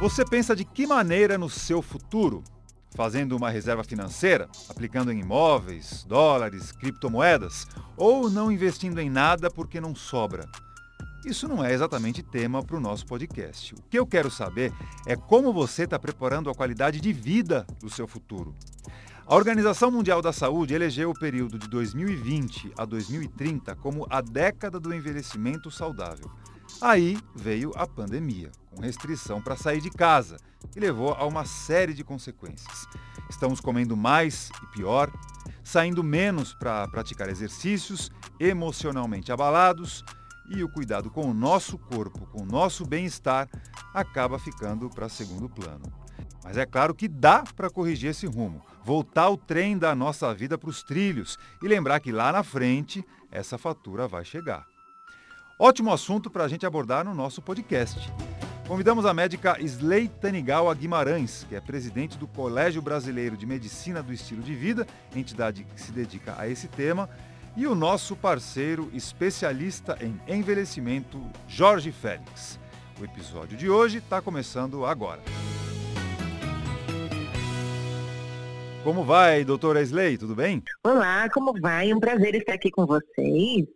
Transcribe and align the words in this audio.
Você 0.00 0.24
pensa 0.24 0.56
de 0.56 0.64
que 0.64 0.86
maneira 0.86 1.36
no 1.36 1.50
seu 1.50 1.82
futuro? 1.82 2.42
Fazendo 2.96 3.36
uma 3.36 3.50
reserva 3.50 3.84
financeira, 3.84 4.48
aplicando 4.66 5.12
em 5.12 5.20
imóveis, 5.20 6.04
dólares, 6.08 6.72
criptomoedas, 6.72 7.66
ou 7.98 8.30
não 8.30 8.50
investindo 8.50 8.98
em 8.98 9.10
nada 9.10 9.50
porque 9.50 9.78
não 9.78 9.94
sobra? 9.94 10.48
Isso 11.22 11.46
não 11.46 11.62
é 11.62 11.74
exatamente 11.74 12.22
tema 12.22 12.62
para 12.62 12.78
o 12.78 12.80
nosso 12.80 13.04
podcast. 13.04 13.74
O 13.74 13.82
que 13.90 13.98
eu 13.98 14.06
quero 14.06 14.30
saber 14.30 14.72
é 15.06 15.14
como 15.14 15.52
você 15.52 15.82
está 15.82 15.98
preparando 15.98 16.48
a 16.48 16.54
qualidade 16.54 16.98
de 16.98 17.12
vida 17.12 17.66
do 17.78 17.90
seu 17.90 18.08
futuro. 18.08 18.54
A 19.26 19.36
Organização 19.36 19.90
Mundial 19.90 20.22
da 20.22 20.32
Saúde 20.32 20.72
elegeu 20.72 21.10
o 21.10 21.18
período 21.18 21.58
de 21.58 21.68
2020 21.68 22.72
a 22.78 22.86
2030 22.86 23.76
como 23.76 24.06
a 24.08 24.22
década 24.22 24.80
do 24.80 24.94
envelhecimento 24.94 25.70
saudável. 25.70 26.30
Aí 26.82 27.18
veio 27.34 27.72
a 27.76 27.86
pandemia, 27.86 28.50
com 28.74 28.80
restrição 28.80 29.42
para 29.42 29.54
sair 29.54 29.82
de 29.82 29.90
casa, 29.90 30.38
que 30.72 30.80
levou 30.80 31.12
a 31.12 31.26
uma 31.26 31.44
série 31.44 31.92
de 31.92 32.02
consequências. 32.02 32.86
Estamos 33.28 33.60
comendo 33.60 33.94
mais 33.94 34.50
e 34.62 34.66
pior, 34.74 35.12
saindo 35.62 36.02
menos 36.02 36.54
para 36.54 36.88
praticar 36.88 37.28
exercícios, 37.28 38.10
emocionalmente 38.38 39.30
abalados, 39.30 40.02
e 40.48 40.64
o 40.64 40.68
cuidado 40.68 41.10
com 41.10 41.30
o 41.30 41.34
nosso 41.34 41.78
corpo, 41.78 42.26
com 42.26 42.42
o 42.42 42.46
nosso 42.46 42.86
bem-estar, 42.86 43.46
acaba 43.92 44.38
ficando 44.38 44.88
para 44.88 45.08
segundo 45.08 45.50
plano. 45.50 45.84
Mas 46.42 46.56
é 46.56 46.64
claro 46.64 46.94
que 46.94 47.06
dá 47.06 47.44
para 47.54 47.70
corrigir 47.70 48.10
esse 48.10 48.26
rumo, 48.26 48.64
voltar 48.82 49.28
o 49.28 49.36
trem 49.36 49.76
da 49.76 49.94
nossa 49.94 50.34
vida 50.34 50.56
para 50.56 50.70
os 50.70 50.82
trilhos 50.82 51.38
e 51.62 51.68
lembrar 51.68 52.00
que 52.00 52.10
lá 52.10 52.32
na 52.32 52.42
frente 52.42 53.04
essa 53.30 53.58
fatura 53.58 54.08
vai 54.08 54.24
chegar. 54.24 54.69
Ótimo 55.62 55.92
assunto 55.92 56.30
para 56.30 56.44
a 56.44 56.48
gente 56.48 56.64
abordar 56.64 57.04
no 57.04 57.14
nosso 57.14 57.42
podcast. 57.42 58.10
Convidamos 58.66 59.04
a 59.04 59.12
médica 59.12 59.60
Sley 59.60 60.08
Tanigawa 60.08 60.74
Guimarães, 60.74 61.44
que 61.46 61.54
é 61.54 61.60
presidente 61.60 62.16
do 62.16 62.26
Colégio 62.26 62.80
Brasileiro 62.80 63.36
de 63.36 63.44
Medicina 63.44 64.02
do 64.02 64.10
Estilo 64.10 64.40
de 64.40 64.54
Vida, 64.54 64.86
entidade 65.14 65.64
que 65.64 65.78
se 65.78 65.92
dedica 65.92 66.34
a 66.38 66.48
esse 66.48 66.66
tema, 66.66 67.10
e 67.54 67.66
o 67.66 67.74
nosso 67.74 68.16
parceiro 68.16 68.90
especialista 68.94 69.98
em 70.00 70.18
envelhecimento, 70.26 71.20
Jorge 71.46 71.92
Félix. 71.92 72.58
O 72.98 73.04
episódio 73.04 73.54
de 73.54 73.68
hoje 73.68 73.98
está 73.98 74.22
começando 74.22 74.86
agora. 74.86 75.20
Como 78.82 79.04
vai, 79.04 79.44
doutora 79.44 79.82
Sley? 79.82 80.16
Tudo 80.16 80.34
bem? 80.34 80.62
Olá, 80.82 81.28
como 81.28 81.52
vai? 81.60 81.92
Um 81.92 82.00
prazer 82.00 82.34
estar 82.34 82.54
aqui 82.54 82.70
com 82.70 82.86
vocês. 82.86 83.66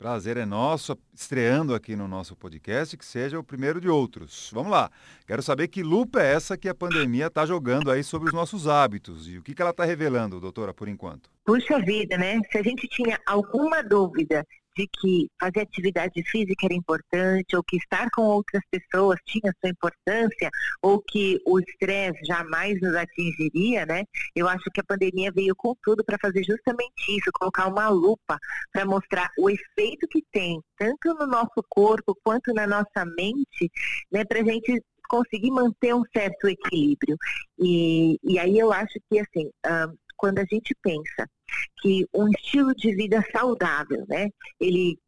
Prazer 0.00 0.38
é 0.38 0.46
nosso, 0.46 0.96
estreando 1.14 1.74
aqui 1.74 1.94
no 1.94 2.08
nosso 2.08 2.34
podcast, 2.34 2.96
que 2.96 3.04
seja 3.04 3.38
o 3.38 3.44
primeiro 3.44 3.78
de 3.78 3.86
outros. 3.86 4.50
Vamos 4.50 4.72
lá. 4.72 4.90
Quero 5.26 5.42
saber 5.42 5.68
que 5.68 5.82
lupa 5.82 6.22
é 6.22 6.32
essa 6.32 6.56
que 6.56 6.70
a 6.70 6.74
pandemia 6.74 7.26
está 7.26 7.44
jogando 7.44 7.90
aí 7.90 8.02
sobre 8.02 8.28
os 8.28 8.34
nossos 8.34 8.66
hábitos 8.66 9.28
e 9.28 9.36
o 9.36 9.42
que, 9.42 9.54
que 9.54 9.60
ela 9.60 9.72
está 9.72 9.84
revelando, 9.84 10.40
doutora, 10.40 10.72
por 10.72 10.88
enquanto. 10.88 11.28
Puxa 11.44 11.78
vida, 11.80 12.16
né? 12.16 12.40
Se 12.50 12.56
a 12.56 12.62
gente 12.62 12.88
tinha 12.88 13.20
alguma 13.26 13.82
dúvida 13.82 14.42
de 14.76 14.86
que 14.88 15.28
fazer 15.40 15.60
atividade 15.60 16.22
física 16.24 16.66
era 16.66 16.74
importante, 16.74 17.56
ou 17.56 17.62
que 17.62 17.76
estar 17.76 18.08
com 18.14 18.22
outras 18.22 18.62
pessoas 18.70 19.18
tinha 19.24 19.52
sua 19.60 19.70
importância, 19.70 20.50
ou 20.82 21.00
que 21.02 21.38
o 21.46 21.58
estresse 21.58 22.24
jamais 22.24 22.80
nos 22.80 22.94
atingiria, 22.94 23.84
né? 23.86 24.04
Eu 24.34 24.48
acho 24.48 24.70
que 24.72 24.80
a 24.80 24.84
pandemia 24.84 25.32
veio 25.32 25.54
com 25.56 25.74
tudo 25.82 26.04
para 26.04 26.18
fazer 26.20 26.42
justamente 26.44 27.16
isso, 27.16 27.30
colocar 27.32 27.66
uma 27.66 27.88
lupa 27.88 28.38
para 28.72 28.84
mostrar 28.84 29.30
o 29.38 29.50
efeito 29.50 30.06
que 30.08 30.22
tem, 30.32 30.60
tanto 30.78 31.14
no 31.14 31.26
nosso 31.26 31.64
corpo 31.68 32.16
quanto 32.22 32.52
na 32.52 32.66
nossa 32.66 33.04
mente, 33.16 33.70
né? 34.10 34.24
Para 34.24 34.40
a 34.40 34.44
gente 34.44 34.82
conseguir 35.08 35.50
manter 35.50 35.92
um 35.92 36.04
certo 36.16 36.48
equilíbrio. 36.48 37.16
E, 37.58 38.16
e 38.22 38.38
aí 38.38 38.56
eu 38.56 38.72
acho 38.72 38.94
que, 39.10 39.18
assim, 39.18 39.50
quando 40.16 40.38
a 40.38 40.44
gente 40.44 40.74
pensa 40.82 41.28
que 41.80 42.06
um 42.14 42.28
estilo 42.28 42.74
de 42.74 42.94
vida 42.94 43.24
saudável, 43.32 44.04
né, 44.08 44.28
ele 44.60 44.98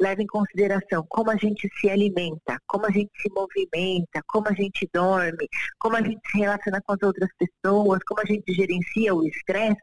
leva 0.00 0.20
em 0.20 0.26
consideração 0.26 1.06
como 1.08 1.30
a 1.30 1.36
gente 1.36 1.68
se 1.80 1.88
alimenta, 1.88 2.58
como 2.66 2.86
a 2.86 2.90
gente 2.90 3.10
se 3.20 3.30
movimenta, 3.30 4.20
como 4.26 4.48
a 4.48 4.52
gente 4.52 4.88
dorme, 4.92 5.46
como 5.78 5.96
a 5.96 6.02
gente 6.02 6.20
se 6.28 6.38
relaciona 6.38 6.80
com 6.84 6.92
as 6.92 7.02
outras 7.02 7.30
pessoas, 7.38 8.00
como 8.06 8.20
a 8.20 8.24
gente 8.24 8.52
gerencia 8.52 9.14
o 9.14 9.24
estresse, 9.26 9.80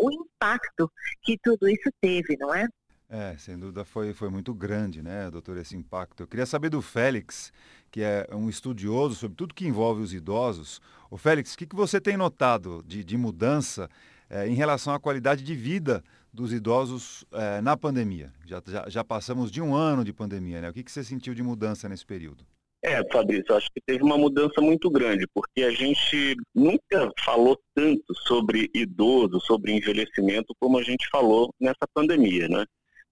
o 0.00 0.10
impacto 0.12 0.90
que 1.22 1.36
tudo 1.42 1.68
isso 1.68 1.90
teve, 2.00 2.36
não 2.38 2.54
é? 2.54 2.68
É, 3.12 3.36
sem 3.38 3.58
dúvida 3.58 3.84
foi, 3.84 4.12
foi 4.12 4.30
muito 4.30 4.54
grande, 4.54 5.02
né, 5.02 5.28
doutor, 5.28 5.56
esse 5.56 5.76
impacto. 5.76 6.22
Eu 6.22 6.28
queria 6.28 6.46
saber 6.46 6.68
do 6.68 6.80
Félix, 6.80 7.52
que 7.90 8.02
é 8.02 8.28
um 8.32 8.48
estudioso 8.48 9.16
sobre 9.16 9.34
tudo 9.34 9.52
que 9.52 9.66
envolve 9.66 10.00
os 10.00 10.14
idosos. 10.14 10.80
O 11.10 11.16
Félix, 11.16 11.54
o 11.54 11.58
que, 11.58 11.66
que 11.66 11.74
você 11.74 12.00
tem 12.00 12.16
notado 12.16 12.84
de, 12.86 13.02
de 13.02 13.16
mudança 13.16 13.90
é, 14.30 14.48
em 14.48 14.54
relação 14.54 14.94
à 14.94 15.00
qualidade 15.00 15.42
de 15.42 15.54
vida 15.54 16.02
dos 16.32 16.52
idosos 16.52 17.24
é, 17.32 17.60
na 17.60 17.76
pandemia? 17.76 18.32
Já, 18.46 18.62
já, 18.66 18.88
já, 18.88 19.04
passamos 19.04 19.50
de 19.50 19.60
um 19.60 19.74
ano 19.74 20.04
de 20.04 20.12
pandemia, 20.12 20.60
né? 20.60 20.70
O 20.70 20.72
que, 20.72 20.84
que 20.84 20.92
você 20.92 21.02
sentiu 21.02 21.34
de 21.34 21.42
mudança 21.42 21.88
nesse 21.88 22.06
período? 22.06 22.46
É, 22.82 23.06
Fabrício, 23.12 23.54
acho 23.54 23.68
que 23.74 23.80
teve 23.84 24.02
uma 24.02 24.16
mudança 24.16 24.60
muito 24.62 24.88
grande, 24.90 25.26
porque 25.34 25.62
a 25.64 25.70
gente 25.70 26.34
nunca 26.54 27.12
falou 27.22 27.60
tanto 27.74 28.14
sobre 28.26 28.70
idoso, 28.72 29.38
sobre 29.40 29.72
envelhecimento, 29.72 30.54
como 30.58 30.78
a 30.78 30.82
gente 30.82 31.06
falou 31.10 31.52
nessa 31.60 31.86
pandemia, 31.92 32.48
né? 32.48 32.64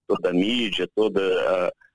Toda 0.07 0.31
a 0.31 0.33
mídia, 0.33 0.87
toda 0.95 1.21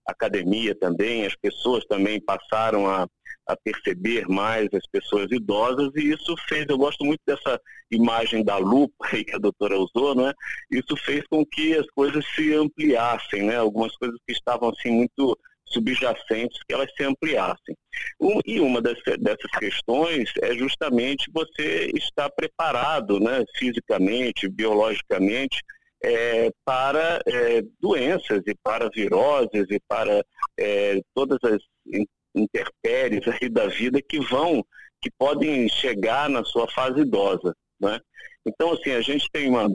a 0.06 0.12
academia 0.12 0.72
também, 0.76 1.26
as 1.26 1.34
pessoas 1.34 1.84
também 1.86 2.20
passaram 2.20 2.86
a, 2.86 3.08
a 3.46 3.56
perceber 3.56 4.26
mais 4.28 4.68
as 4.72 4.86
pessoas 4.90 5.30
idosas 5.30 5.90
e 5.96 6.12
isso 6.12 6.34
fez, 6.48 6.66
eu 6.68 6.78
gosto 6.78 7.04
muito 7.04 7.20
dessa 7.26 7.60
imagem 7.90 8.42
da 8.42 8.56
lupa 8.56 8.94
que 9.24 9.34
a 9.34 9.38
doutora 9.38 9.78
usou, 9.78 10.14
né? 10.14 10.32
Isso 10.70 10.96
fez 10.96 11.24
com 11.28 11.44
que 11.44 11.74
as 11.74 11.86
coisas 11.90 12.24
se 12.34 12.54
ampliassem, 12.54 13.42
né? 13.42 13.56
Algumas 13.56 13.94
coisas 13.96 14.18
que 14.26 14.32
estavam 14.32 14.70
assim 14.70 14.90
muito 14.90 15.38
subjacentes 15.66 16.58
que 16.66 16.74
elas 16.74 16.90
se 16.96 17.04
ampliassem. 17.04 17.76
Um, 18.20 18.38
e 18.46 18.60
uma 18.60 18.80
das, 18.80 18.98
dessas 19.18 19.50
questões 19.58 20.30
é 20.42 20.54
justamente 20.54 21.30
você 21.32 21.90
estar 21.94 22.30
preparado, 22.30 23.18
né, 23.18 23.44
fisicamente, 23.56 24.48
biologicamente, 24.48 25.60
é, 26.02 26.50
para 26.64 27.20
é, 27.26 27.62
doenças 27.80 28.42
e 28.46 28.54
para 28.62 28.90
viroses 28.90 29.66
e 29.70 29.80
para 29.88 30.22
é, 30.58 31.00
todas 31.14 31.38
as 31.42 31.58
intempéries 32.34 33.26
aí 33.28 33.48
da 33.48 33.66
vida 33.68 34.00
que 34.02 34.20
vão, 34.20 34.64
que 35.00 35.10
podem 35.18 35.68
chegar 35.68 36.28
na 36.28 36.44
sua 36.44 36.68
fase 36.68 37.00
idosa. 37.00 37.54
Né? 37.80 38.00
Então, 38.46 38.72
assim, 38.72 38.90
a 38.90 39.00
gente 39.00 39.28
tem 39.30 39.48
uma, 39.48 39.68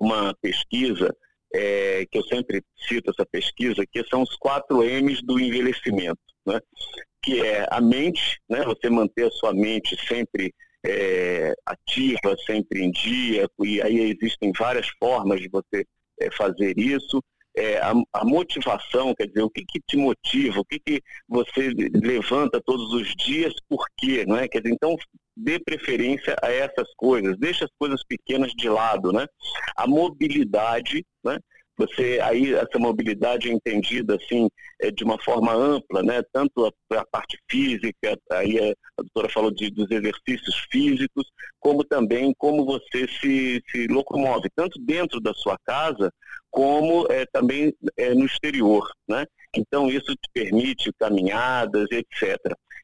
uma 0.00 0.34
pesquisa, 0.40 1.14
é, 1.54 2.06
que 2.10 2.18
eu 2.18 2.24
sempre 2.24 2.62
cito 2.88 3.10
essa 3.10 3.26
pesquisa, 3.26 3.84
que 3.90 4.02
são 4.08 4.22
os 4.22 4.36
quatro 4.36 4.82
M's 4.82 5.22
do 5.22 5.38
envelhecimento, 5.38 6.20
né? 6.46 6.60
que 7.22 7.40
é 7.40 7.66
a 7.70 7.80
mente, 7.80 8.40
né? 8.48 8.64
você 8.64 8.88
manter 8.88 9.26
a 9.26 9.30
sua 9.30 9.52
mente 9.52 9.96
sempre 10.06 10.52
é, 10.84 11.54
ativa, 11.64 12.36
sempre 12.46 12.82
em 12.82 12.90
dia, 12.90 13.48
e 13.60 13.80
aí 13.80 14.16
existem 14.18 14.52
várias 14.58 14.88
formas 14.98 15.40
de 15.40 15.48
você 15.48 15.84
é, 16.20 16.30
fazer 16.30 16.76
isso. 16.78 17.22
É, 17.54 17.78
a, 17.78 17.92
a, 18.14 18.24
motivação, 18.24 19.14
quer 19.14 19.26
dizer, 19.26 19.42
o 19.42 19.50
que, 19.50 19.62
que 19.64 19.78
te 19.86 19.96
motiva, 19.96 20.60
o 20.60 20.64
que, 20.64 20.78
que 20.78 21.02
você 21.28 21.70
levanta 21.92 22.62
todos 22.64 22.94
os 22.94 23.14
dias, 23.14 23.52
por 23.68 23.84
quê, 23.96 24.24
não 24.26 24.36
é? 24.36 24.48
Quer 24.48 24.62
dizer, 24.62 24.74
então 24.74 24.96
dê 25.36 25.58
preferência 25.58 26.34
a 26.42 26.50
essas 26.50 26.88
coisas, 26.96 27.38
deixa 27.38 27.64
as 27.64 27.70
coisas 27.78 28.02
pequenas 28.04 28.52
de 28.52 28.68
lado, 28.68 29.12
né? 29.12 29.26
A 29.76 29.86
mobilidade, 29.86 31.04
né? 31.24 31.38
Você 31.78 32.20
aí 32.22 32.54
essa 32.54 32.78
mobilidade 32.78 33.48
é 33.48 33.52
entendida 33.52 34.16
assim 34.16 34.48
é, 34.80 34.90
de 34.90 35.02
uma 35.04 35.18
forma 35.18 35.54
ampla, 35.54 36.02
né? 36.02 36.22
Tanto 36.32 36.66
a, 36.66 36.98
a 36.98 37.06
parte 37.06 37.38
física, 37.50 38.18
aí 38.30 38.58
a, 38.58 38.72
a 38.98 39.02
doutora 39.02 39.28
falou 39.28 39.50
de, 39.50 39.70
dos 39.70 39.90
exercícios 39.90 40.66
físicos, 40.70 41.26
como 41.58 41.82
também 41.82 42.34
como 42.36 42.64
você 42.64 43.08
se, 43.20 43.62
se 43.70 43.86
locomove, 43.86 44.48
tanto 44.54 44.78
dentro 44.80 45.20
da 45.20 45.32
sua 45.32 45.56
casa 45.64 46.12
como 46.50 47.06
é, 47.10 47.24
também 47.32 47.74
é, 47.96 48.14
no 48.14 48.26
exterior, 48.26 48.86
né? 49.08 49.24
Então 49.56 49.88
isso 49.88 50.14
te 50.14 50.30
permite 50.32 50.92
caminhadas, 50.98 51.86
etc. 51.90 52.38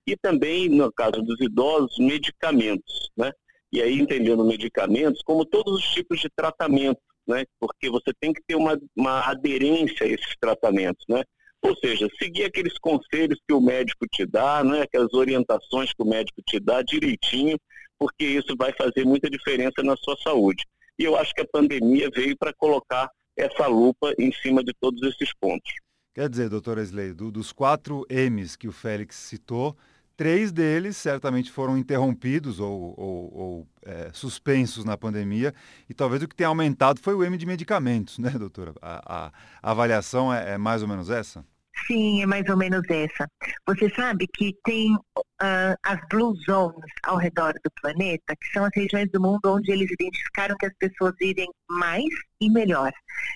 E 0.06 0.16
também 0.16 0.70
no 0.70 0.90
caso 0.90 1.22
dos 1.22 1.38
idosos 1.40 1.98
medicamentos, 1.98 3.10
né? 3.14 3.30
E 3.70 3.82
aí 3.82 4.00
entendendo 4.00 4.42
medicamentos 4.44 5.20
como 5.22 5.44
todos 5.44 5.74
os 5.74 5.84
tipos 5.90 6.18
de 6.20 6.30
tratamento 6.34 7.00
né? 7.28 7.44
Porque 7.60 7.90
você 7.90 8.12
tem 8.18 8.32
que 8.32 8.42
ter 8.46 8.56
uma, 8.56 8.78
uma 8.96 9.20
aderência 9.28 10.06
a 10.06 10.08
esses 10.08 10.34
tratamentos, 10.40 11.04
né? 11.08 11.22
Ou 11.62 11.76
seja, 11.76 12.08
seguir 12.18 12.44
aqueles 12.44 12.78
conselhos 12.78 13.38
que 13.46 13.52
o 13.52 13.60
médico 13.60 14.06
te 14.10 14.24
dá, 14.24 14.62
né? 14.62 14.82
aquelas 14.82 15.12
orientações 15.12 15.92
que 15.92 16.02
o 16.02 16.06
médico 16.06 16.40
te 16.46 16.60
dá 16.60 16.82
direitinho, 16.82 17.58
porque 17.98 18.24
isso 18.24 18.54
vai 18.56 18.72
fazer 18.72 19.04
muita 19.04 19.28
diferença 19.28 19.82
na 19.82 19.96
sua 19.96 20.16
saúde. 20.22 20.64
E 20.98 21.04
eu 21.04 21.16
acho 21.16 21.34
que 21.34 21.40
a 21.40 21.48
pandemia 21.52 22.08
veio 22.14 22.36
para 22.36 22.54
colocar 22.54 23.10
essa 23.36 23.66
lupa 23.66 24.14
em 24.18 24.32
cima 24.32 24.62
de 24.62 24.72
todos 24.80 25.02
esses 25.02 25.32
pontos. 25.40 25.72
Quer 26.14 26.28
dizer, 26.28 26.48
doutora 26.48 26.82
Sley, 26.82 27.12
do, 27.12 27.30
dos 27.30 27.52
quatro 27.52 28.04
M's 28.10 28.56
que 28.56 28.66
o 28.66 28.72
Félix 28.72 29.16
citou, 29.16 29.76
Três 30.18 30.50
deles 30.50 30.96
certamente 30.96 31.48
foram 31.48 31.78
interrompidos 31.78 32.58
ou, 32.58 32.92
ou, 32.98 33.34
ou 33.36 33.68
é, 33.86 34.10
suspensos 34.12 34.84
na 34.84 34.96
pandemia 34.96 35.54
e 35.88 35.94
talvez 35.94 36.20
o 36.20 36.26
que 36.26 36.34
tenha 36.34 36.48
aumentado 36.48 36.98
foi 37.00 37.14
o 37.14 37.22
M 37.22 37.38
de 37.38 37.46
medicamentos, 37.46 38.18
né, 38.18 38.30
doutora? 38.30 38.74
A, 38.82 39.26
a, 39.26 39.32
a 39.62 39.70
avaliação 39.70 40.34
é, 40.34 40.54
é, 40.54 40.58
mais 40.58 40.82
ou 40.82 40.88
menos 40.88 41.08
essa? 41.08 41.46
Sim, 41.86 42.20
é 42.20 42.26
mais 42.26 42.48
ou 42.48 42.56
menos 42.56 42.82
essa. 42.90 43.30
Você 43.64 43.88
sabe 43.90 44.26
que 44.26 44.56
tem 44.64 44.92
uh, 44.96 45.78
as 45.84 46.00
Blue 46.10 46.34
Zones 46.50 46.90
ao 47.04 47.16
redor 47.16 47.52
do 47.52 47.70
planeta, 47.80 48.34
que 48.34 48.52
são 48.52 48.64
as 48.64 48.72
regiões 48.74 49.08
do 49.12 49.20
mundo 49.20 49.38
onde 49.44 49.70
eles 49.70 49.88
identificaram 49.88 50.56
que 50.58 50.66
as 50.66 50.74
pessoas 50.80 51.14
vivem 51.20 51.48
mais 51.70 52.12
e 52.40 52.50
melhor. 52.50 52.90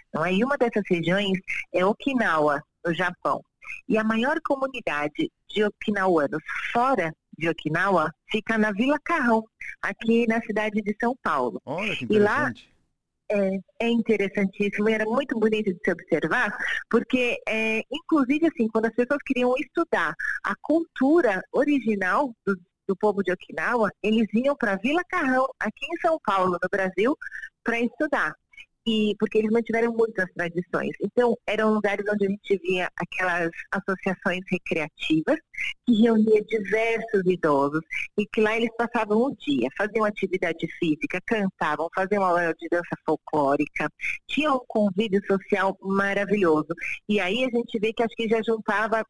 Então, 0.08 0.25
aí 0.25 0.43
uma 0.43 0.58
dessas 0.58 0.82
regiões 0.90 1.38
é 1.73 1.87
Okinawa, 1.87 2.61
no 2.85 2.93
Japão. 2.93 3.40
E 3.89 3.97
a 3.99 4.05
maior 4.05 4.41
comunidade 4.43 5.31
de 5.49 5.65
okinawanos 5.65 6.43
fora 6.73 7.13
de 7.37 7.49
Okinawa 7.49 8.13
fica 8.31 8.59
na 8.59 8.73
Vila 8.73 8.99
Carrão, 9.03 9.45
aqui 9.81 10.27
na 10.27 10.41
cidade 10.43 10.81
de 10.83 10.97
São 11.01 11.17
Paulo. 11.23 11.61
Olha 11.65 11.97
que 11.97 12.05
interessante. 12.05 12.13
E 12.13 12.19
lá 12.19 12.53
é, 13.31 13.87
é 13.87 13.89
interessantíssimo, 13.89 14.89
era 14.89 15.05
muito 15.05 15.39
bonito 15.39 15.73
de 15.73 15.81
se 15.83 15.91
observar, 15.91 16.57
porque, 16.91 17.39
é, 17.49 17.83
inclusive, 17.91 18.47
assim, 18.47 18.69
quando 18.69 18.87
as 18.87 18.95
pessoas 18.95 19.23
queriam 19.25 19.55
estudar 19.57 20.15
a 20.45 20.55
cultura 20.61 21.43
original 21.53 22.35
do, 22.47 22.57
do 22.87 22.97
povo 22.97 23.23
de 23.23 23.33
Okinawa, 23.33 23.91
eles 24.03 24.27
vinham 24.33 24.55
para 24.55 24.77
Vila 24.77 25.03
Carrão, 25.09 25.49
aqui 25.59 25.87
em 25.87 25.97
São 26.01 26.19
Paulo, 26.25 26.59
no 26.63 26.69
Brasil, 26.71 27.17
para 27.65 27.81
estudar 27.81 28.35
e 28.87 29.14
porque 29.19 29.38
eles 29.38 29.50
mantiveram 29.50 29.93
muitas 29.93 30.26
tradições. 30.32 30.90
Então, 31.00 31.37
eram 31.46 31.73
lugares 31.73 32.05
onde 32.08 32.26
a 32.26 32.31
gente 32.31 32.58
via 32.58 32.88
aquelas 32.96 33.50
associações 33.70 34.40
recreativas 34.50 35.38
que 35.87 36.02
reuniam 36.02 36.43
diversos 36.44 37.23
idosos 37.26 37.81
e 38.19 38.26
que 38.26 38.40
lá 38.40 38.56
eles 38.56 38.70
passavam 38.76 39.19
o 39.19 39.37
dia, 39.37 39.69
faziam 39.76 40.05
atividade 40.05 40.67
física, 40.79 41.20
cantavam, 41.25 41.88
faziam 41.94 42.25
aula 42.25 42.52
de 42.55 42.69
dança 42.69 42.96
folclórica, 43.06 43.88
tinham 44.26 44.56
um 44.56 44.64
convívio 44.67 45.20
social 45.26 45.76
maravilhoso. 45.81 46.75
E 47.08 47.20
aí 47.20 47.44
a 47.44 47.56
gente 47.56 47.78
vê 47.78 47.93
que 47.93 48.02
acho 48.02 48.14
que 48.17 48.28
já 48.28 48.43
juntava 48.43 49.05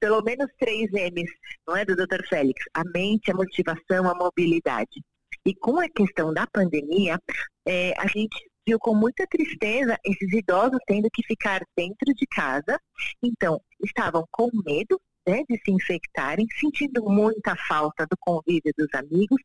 pelo 0.00 0.22
menos 0.22 0.50
três 0.58 0.90
M's, 0.92 1.30
não 1.66 1.76
é, 1.76 1.84
do 1.84 1.96
Dr. 1.96 2.26
Félix? 2.28 2.62
A 2.74 2.82
mente, 2.84 3.30
a 3.30 3.34
motivação, 3.34 4.08
a 4.08 4.14
mobilidade. 4.14 5.02
E 5.46 5.54
com 5.54 5.80
a 5.80 5.88
questão 5.88 6.32
da 6.32 6.46
pandemia, 6.46 7.18
é, 7.66 7.94
a 7.98 8.06
gente 8.06 8.36
viu 8.68 8.78
com 8.78 8.94
muita 8.94 9.26
tristeza 9.26 9.98
esses 10.04 10.30
idosos 10.30 10.78
tendo 10.86 11.08
que 11.10 11.22
ficar 11.22 11.62
dentro 11.74 12.12
de 12.14 12.26
casa. 12.26 12.78
Então, 13.22 13.58
estavam 13.82 14.26
com 14.30 14.50
medo 14.66 15.00
né, 15.26 15.42
de 15.48 15.58
se 15.64 15.70
infectarem, 15.70 16.46
sentindo 16.60 17.02
muita 17.04 17.56
falta 17.56 18.06
do 18.06 18.16
convívio 18.20 18.72
dos 18.76 18.88
amigos 18.92 19.40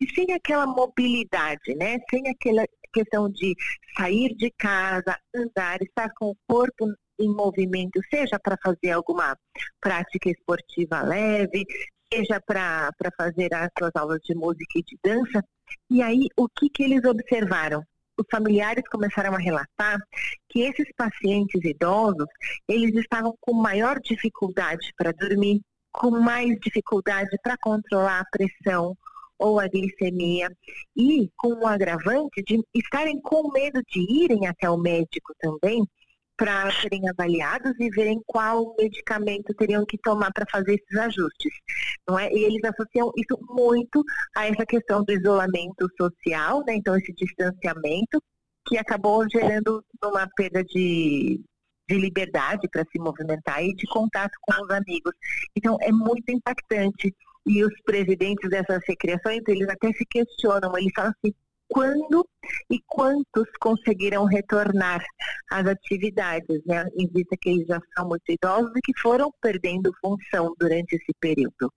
e 0.00 0.12
sem 0.12 0.32
aquela 0.32 0.66
mobilidade, 0.66 1.74
né, 1.76 1.98
sem 2.10 2.28
aquela 2.28 2.64
questão 2.92 3.28
de 3.28 3.54
sair 3.96 4.34
de 4.36 4.52
casa, 4.58 5.16
andar, 5.34 5.80
estar 5.82 6.10
com 6.14 6.30
o 6.30 6.36
corpo 6.48 6.92
em 7.18 7.28
movimento, 7.28 8.00
seja 8.10 8.40
para 8.40 8.56
fazer 8.62 8.90
alguma 8.90 9.36
prática 9.80 10.30
esportiva 10.30 11.00
leve, 11.02 11.64
seja 12.12 12.40
para 12.40 12.92
fazer 13.16 13.54
as 13.54 13.68
suas 13.78 13.92
aulas 13.94 14.20
de 14.24 14.34
música 14.34 14.78
e 14.78 14.82
de 14.82 14.98
dança. 15.02 15.44
E 15.90 16.02
aí, 16.02 16.28
o 16.36 16.48
que, 16.48 16.68
que 16.68 16.82
eles 16.82 17.04
observaram? 17.04 17.84
Os 18.18 18.26
familiares 18.30 18.84
começaram 18.88 19.34
a 19.34 19.38
relatar 19.38 19.98
que 20.48 20.60
esses 20.60 20.86
pacientes 20.96 21.64
idosos, 21.64 22.26
eles 22.68 22.94
estavam 22.94 23.36
com 23.40 23.52
maior 23.52 24.00
dificuldade 24.00 24.92
para 24.96 25.12
dormir, 25.12 25.60
com 25.92 26.10
mais 26.10 26.58
dificuldade 26.60 27.36
para 27.42 27.56
controlar 27.56 28.20
a 28.20 28.26
pressão 28.30 28.96
ou 29.38 29.58
a 29.58 29.66
glicemia 29.66 30.48
e 30.96 31.28
com 31.36 31.54
o 31.54 31.66
agravante 31.66 32.42
de 32.42 32.62
estarem 32.74 33.20
com 33.20 33.50
medo 33.50 33.82
de 33.88 34.00
irem 34.24 34.46
até 34.46 34.70
o 34.70 34.76
médico 34.76 35.34
também, 35.38 35.84
para 36.36 36.70
serem 36.80 37.08
avaliados 37.08 37.72
e 37.78 37.88
verem 37.90 38.20
qual 38.26 38.74
medicamento 38.78 39.54
teriam 39.54 39.84
que 39.86 39.98
tomar 39.98 40.32
para 40.32 40.46
fazer 40.50 40.74
esses 40.74 40.98
ajustes. 40.98 41.52
Não 42.08 42.18
é? 42.18 42.30
E 42.32 42.44
eles 42.44 42.62
associam 42.64 43.12
isso 43.16 43.38
muito 43.48 44.02
a 44.36 44.46
essa 44.46 44.66
questão 44.66 45.04
do 45.04 45.12
isolamento 45.12 45.88
social, 45.96 46.64
né? 46.66 46.74
então 46.74 46.96
esse 46.96 47.12
distanciamento, 47.12 48.20
que 48.66 48.78
acabou 48.78 49.26
gerando 49.30 49.84
uma 50.02 50.26
perda 50.34 50.64
de, 50.64 51.40
de 51.88 51.98
liberdade 51.98 52.68
para 52.70 52.84
se 52.90 52.98
movimentar 52.98 53.62
e 53.62 53.74
de 53.74 53.86
contato 53.86 54.32
com 54.40 54.64
os 54.64 54.70
amigos. 54.70 55.12
Então 55.54 55.76
é 55.80 55.92
muito 55.92 56.28
impactante. 56.30 57.14
E 57.46 57.62
os 57.62 57.74
presidentes 57.84 58.48
dessas 58.48 58.80
recreações, 58.88 59.42
eles 59.46 59.68
até 59.68 59.92
se 59.92 60.06
questionam, 60.06 60.72
eles 60.78 60.92
falam 60.96 61.10
assim, 61.10 61.34
quando 61.68 62.26
e 62.70 62.78
quantos 62.86 63.48
conseguiram 63.60 64.24
retornar 64.24 65.02
às 65.50 65.66
atividades, 65.66 66.60
né, 66.66 66.84
em 66.96 67.08
vista 67.08 67.36
que 67.40 67.50
eles 67.50 67.66
já 67.66 67.80
são 67.96 68.08
muito 68.08 68.30
idosos 68.30 68.72
e 68.76 68.80
que 68.80 68.92
foram 69.00 69.30
perdendo 69.40 69.92
função 70.00 70.54
durante 70.58 70.94
esse 70.94 71.12
período. 71.20 71.70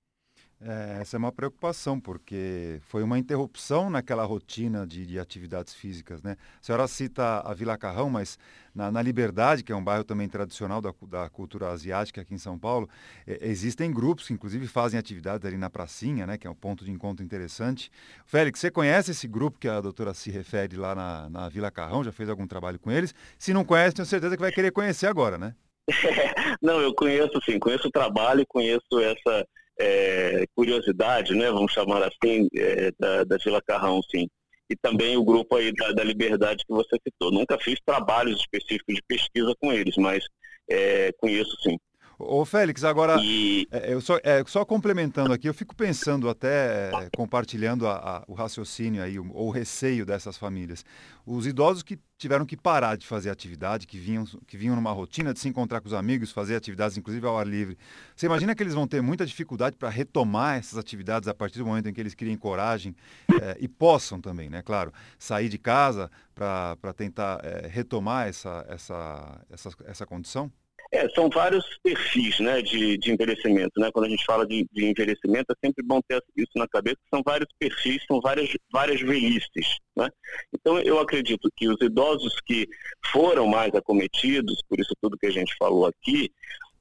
É, 0.59 0.97
essa 1.01 1.15
é 1.15 1.19
uma 1.19 1.31
preocupação, 1.31 1.99
porque 1.99 2.79
foi 2.81 3.03
uma 3.03 3.19
interrupção 3.19 3.91
naquela 3.91 4.23
rotina 4.23 4.87
de, 4.87 5.05
de, 5.05 5.19
atividades 5.19 5.75
físicas. 5.75 6.23
Né? 6.23 6.35
A 6.59 6.63
senhora 6.63 6.87
cita 6.87 7.41
a 7.41 7.53
Vila 7.53 7.77
Carrão, 7.77 8.09
mas 8.09 8.39
na, 8.73 8.91
na 8.91 8.99
Liberdade, 8.99 9.63
que 9.63 9.71
é 9.71 9.75
um 9.75 9.83
bairro 9.83 10.03
também 10.03 10.27
tradicional 10.27 10.81
da, 10.81 10.91
da 11.03 11.29
cultura 11.29 11.69
asiática 11.69 12.21
aqui 12.21 12.33
em 12.33 12.39
São 12.39 12.57
Paulo, 12.57 12.89
é, 13.27 13.37
existem 13.41 13.91
grupos 13.91 14.25
que 14.25 14.33
inclusive 14.33 14.67
fazem 14.67 14.99
atividades 14.99 15.45
ali 15.45 15.57
na 15.57 15.69
pracinha, 15.69 16.25
né, 16.25 16.39
que 16.39 16.47
é 16.47 16.49
um 16.49 16.55
ponto 16.55 16.83
de 16.83 16.91
encontro 16.91 17.23
interessante. 17.23 17.91
Félix, 18.25 18.59
você 18.59 18.71
conhece 18.71 19.11
esse 19.11 19.27
grupo 19.27 19.59
que 19.59 19.67
a 19.67 19.79
doutora 19.79 20.11
se 20.15 20.31
refere 20.31 20.75
lá 20.75 20.95
na, 20.95 21.29
na 21.29 21.49
Vila 21.49 21.69
Carrão? 21.69 22.03
Já 22.03 22.11
fez 22.11 22.29
algum 22.29 22.47
trabalho 22.47 22.79
com 22.79 22.89
eles? 22.89 23.13
Se 23.37 23.53
não 23.53 23.63
conhece, 23.63 23.95
tenho 23.95 24.07
certeza 24.07 24.35
que 24.35 24.41
vai 24.41 24.51
querer 24.51 24.71
conhecer 24.71 25.05
agora, 25.05 25.37
né? 25.37 25.53
não, 26.61 26.81
eu 26.81 26.95
conheço 26.95 27.39
sim, 27.45 27.59
conheço 27.59 27.87
o 27.87 27.91
trabalho, 27.91 28.43
conheço 28.47 28.99
essa 28.99 29.47
é, 29.79 30.45
curiosidade, 30.55 31.33
né, 31.35 31.51
vamos 31.51 31.71
chamar 31.71 32.03
assim, 32.03 32.47
é, 32.55 32.91
da, 32.99 33.23
da 33.23 33.37
Vila 33.37 33.61
Carrão, 33.61 34.01
sim. 34.03 34.27
E 34.69 34.75
também 34.75 35.15
o 35.15 35.23
grupo 35.23 35.55
aí 35.55 35.71
da, 35.73 35.93
da, 35.93 36.03
Liberdade 36.03 36.65
que 36.65 36.73
você 36.73 36.97
citou. 37.01 37.31
Nunca 37.31 37.57
fiz 37.57 37.79
trabalhos 37.85 38.41
específicos 38.41 38.95
de 38.95 39.01
pesquisa 39.07 39.53
com 39.61 39.71
eles, 39.71 39.95
mas 39.95 40.25
é, 40.69 41.11
conheço 41.13 41.55
sim. 41.61 41.77
Ô 42.19 42.43
Félix, 42.45 42.83
agora, 42.83 43.15
e... 43.21 43.67
É, 43.69 43.93
eu 43.93 44.01
só, 44.01 44.17
é, 44.23 44.43
só 44.47 44.65
complementando 44.65 45.31
aqui, 45.31 45.47
eu 45.47 45.53
fico 45.53 45.75
pensando 45.75 46.27
até, 46.27 46.89
é, 46.89 47.09
compartilhando 47.15 47.85
a, 47.85 47.93
a, 47.93 48.23
o 48.27 48.33
raciocínio 48.33 49.03
aí, 49.03 49.19
o, 49.19 49.31
o, 49.31 49.51
receio 49.51 50.03
dessas 50.03 50.35
famílias. 50.35 50.83
Os 51.27 51.45
idosos 51.45 51.83
que 51.83 51.99
tiveram 52.17 52.43
que 52.43 52.57
parar 52.57 52.97
de 52.97 53.05
fazer 53.05 53.29
atividade, 53.29 53.85
que 53.85 53.99
vinham, 53.99 54.25
que 54.47 54.57
vinham 54.57 54.75
numa 54.75 54.91
rotina 54.91 55.31
de 55.31 55.39
se 55.39 55.47
encontrar 55.47 55.79
com 55.79 55.85
os 55.85 55.93
amigos, 55.93 56.31
fazer 56.31 56.55
atividades 56.55 56.97
inclusive 56.97 57.27
ao 57.27 57.37
ar 57.37 57.45
livre. 57.45 57.77
Você 58.15 58.25
imagina 58.25 58.55
que 58.55 58.63
eles 58.63 58.73
vão 58.73 58.87
ter 58.87 58.99
muita 58.99 59.23
dificuldade 59.23 59.77
para 59.77 59.89
retomar 59.89 60.57
essas 60.57 60.79
atividades 60.79 61.29
a 61.29 61.35
partir 61.35 61.59
do 61.59 61.67
momento 61.67 61.87
em 61.87 61.93
que 61.93 62.01
eles 62.01 62.15
criem 62.15 62.35
coragem 62.35 62.95
é, 63.39 63.57
e 63.59 63.67
possam 63.67 64.19
também, 64.19 64.49
né? 64.49 64.63
Claro, 64.63 64.91
sair 65.19 65.49
de 65.49 65.59
casa 65.59 66.09
para 66.33 66.93
tentar 66.95 67.41
é, 67.43 67.67
retomar 67.67 68.27
essa, 68.27 68.65
essa, 68.67 69.41
essa, 69.51 69.69
essa 69.85 70.05
condição? 70.07 70.51
É, 70.91 71.09
são 71.09 71.29
vários 71.29 71.65
perfis 71.83 72.39
né, 72.39 72.61
de, 72.61 72.97
de 72.97 73.11
envelhecimento. 73.11 73.79
Né? 73.79 73.89
Quando 73.91 74.05
a 74.05 74.09
gente 74.09 74.25
fala 74.25 74.45
de, 74.45 74.65
de 74.71 74.85
envelhecimento, 74.85 75.51
é 75.51 75.65
sempre 75.65 75.83
bom 75.83 75.99
ter 76.07 76.21
isso 76.35 76.51
na 76.55 76.67
cabeça, 76.67 76.97
são 77.13 77.21
vários 77.25 77.49
perfis, 77.59 78.03
são 78.07 78.21
várias, 78.21 78.49
várias 78.71 79.01
velhices. 79.01 79.77
Né? 79.95 80.09
Então, 80.53 80.79
eu 80.79 80.99
acredito 80.99 81.49
que 81.55 81.67
os 81.67 81.81
idosos 81.81 82.39
que 82.45 82.67
foram 83.11 83.47
mais 83.47 83.73
acometidos, 83.75 84.61
por 84.69 84.79
isso 84.79 84.93
tudo 85.01 85.17
que 85.17 85.27
a 85.27 85.31
gente 85.31 85.55
falou 85.57 85.85
aqui, 85.85 86.31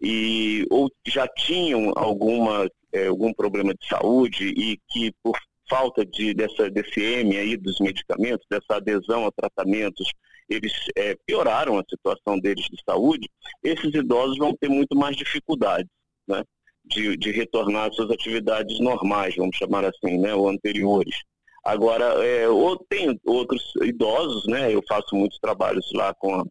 e 0.00 0.66
ou 0.70 0.90
já 1.06 1.26
tinham 1.26 1.92
alguma, 1.96 2.68
é, 2.92 3.06
algum 3.06 3.32
problema 3.32 3.75
de 3.75 3.88
saúde 3.88 4.48
e 4.48 4.78
que 4.90 5.12
por 5.22 5.36
falta 5.68 6.04
de, 6.04 6.32
dessa, 6.34 6.70
desse 6.70 7.00
M 7.00 7.36
aí 7.36 7.56
dos 7.56 7.80
medicamentos, 7.80 8.46
dessa 8.48 8.76
adesão 8.76 9.26
a 9.26 9.32
tratamentos 9.32 10.12
eles 10.48 10.72
é, 10.96 11.16
pioraram 11.26 11.78
a 11.78 11.84
situação 11.88 12.38
deles 12.38 12.66
de 12.66 12.76
saúde, 12.88 13.28
esses 13.62 13.94
idosos 13.94 14.38
vão 14.38 14.54
ter 14.56 14.68
muito 14.68 14.96
mais 14.96 15.16
dificuldades, 15.16 15.90
né? 16.26 16.42
De, 16.84 17.16
de 17.16 17.32
retornar 17.32 17.88
às 17.88 17.96
suas 17.96 18.10
atividades 18.10 18.78
normais, 18.78 19.34
vamos 19.34 19.56
chamar 19.56 19.84
assim, 19.84 20.18
né? 20.18 20.34
Ou 20.34 20.48
anteriores. 20.48 21.16
Agora, 21.64 22.04
é, 22.24 22.48
ou 22.48 22.76
tem 22.88 23.18
outros 23.26 23.72
idosos, 23.82 24.46
né? 24.46 24.72
Eu 24.72 24.82
faço 24.88 25.16
muitos 25.16 25.38
trabalhos 25.38 25.90
lá 25.92 26.14
com 26.14 26.32
a 26.40 26.44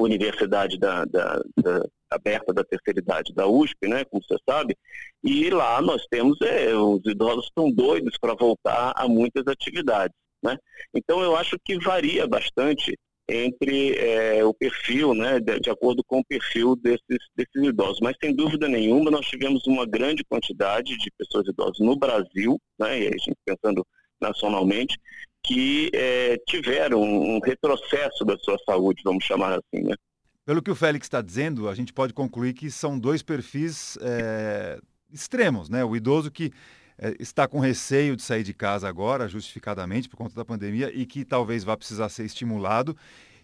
Universidade 0.00 0.78
da, 0.78 1.04
da, 1.04 1.40
da 1.56 1.86
aberta 2.10 2.52
da 2.52 2.64
terceira 2.64 3.00
idade 3.00 3.32
da 3.32 3.46
USP, 3.46 3.88
né, 3.88 4.04
como 4.04 4.22
você 4.22 4.36
sabe, 4.48 4.76
e 5.22 5.48
lá 5.50 5.80
nós 5.80 6.04
temos, 6.10 6.40
é, 6.42 6.74
os 6.74 7.00
idosos 7.06 7.46
estão 7.46 7.70
doidos 7.70 8.18
para 8.18 8.34
voltar 8.34 8.92
a 8.96 9.08
muitas 9.08 9.46
atividades, 9.46 10.16
né? 10.42 10.56
Então 10.94 11.22
eu 11.22 11.36
acho 11.36 11.56
que 11.64 11.78
varia 11.78 12.26
bastante 12.26 12.98
entre 13.32 13.94
é, 13.96 14.44
o 14.44 14.52
perfil, 14.52 15.14
né, 15.14 15.40
de, 15.40 15.58
de, 15.58 15.70
acordo 15.70 16.04
com 16.04 16.20
o 16.20 16.24
perfil 16.24 16.76
desses, 16.76 17.18
desses 17.34 17.62
idosos. 17.62 18.00
Mas, 18.00 18.16
sem 18.22 18.34
dúvida 18.34 18.68
nenhuma, 18.68 19.10
nós 19.10 19.26
tivemos 19.26 19.66
uma 19.66 19.86
grande 19.86 20.22
quantidade 20.24 20.96
de 20.98 21.10
pessoas 21.16 21.46
idosas 21.48 21.78
no 21.80 21.96
Brasil, 21.96 22.60
né, 22.78 23.00
e 23.00 23.08
a 23.08 23.10
gente 23.12 23.36
pensando 23.44 23.86
nacionalmente, 24.20 24.98
que 25.44 25.90
é, 25.94 26.36
tiveram 26.46 27.02
um 27.02 27.40
retrocesso 27.40 28.24
da 28.24 28.36
sua 28.38 28.56
saúde, 28.64 29.02
vamos 29.04 29.24
chamar 29.24 29.54
assim, 29.54 29.82
né? 29.84 29.94
Pelo 30.44 30.62
que 30.62 30.70
o 30.70 30.74
Félix 30.74 31.06
está 31.06 31.20
dizendo, 31.20 31.68
a 31.68 31.74
gente 31.74 31.92
pode 31.92 32.12
concluir 32.12 32.52
que 32.52 32.70
são 32.70 32.98
dois 32.98 33.22
perfis 33.22 33.96
é, 34.00 34.78
extremos, 35.12 35.68
né? 35.68 35.84
O 35.84 35.96
idoso 35.96 36.30
que 36.30 36.52
é, 37.02 37.16
está 37.18 37.48
com 37.48 37.58
receio 37.58 38.14
de 38.14 38.22
sair 38.22 38.44
de 38.44 38.54
casa 38.54 38.88
agora, 38.88 39.26
justificadamente, 39.26 40.08
por 40.08 40.16
conta 40.16 40.36
da 40.36 40.44
pandemia, 40.44 40.88
e 40.94 41.04
que 41.04 41.24
talvez 41.24 41.64
vá 41.64 41.76
precisar 41.76 42.08
ser 42.08 42.24
estimulado. 42.24 42.96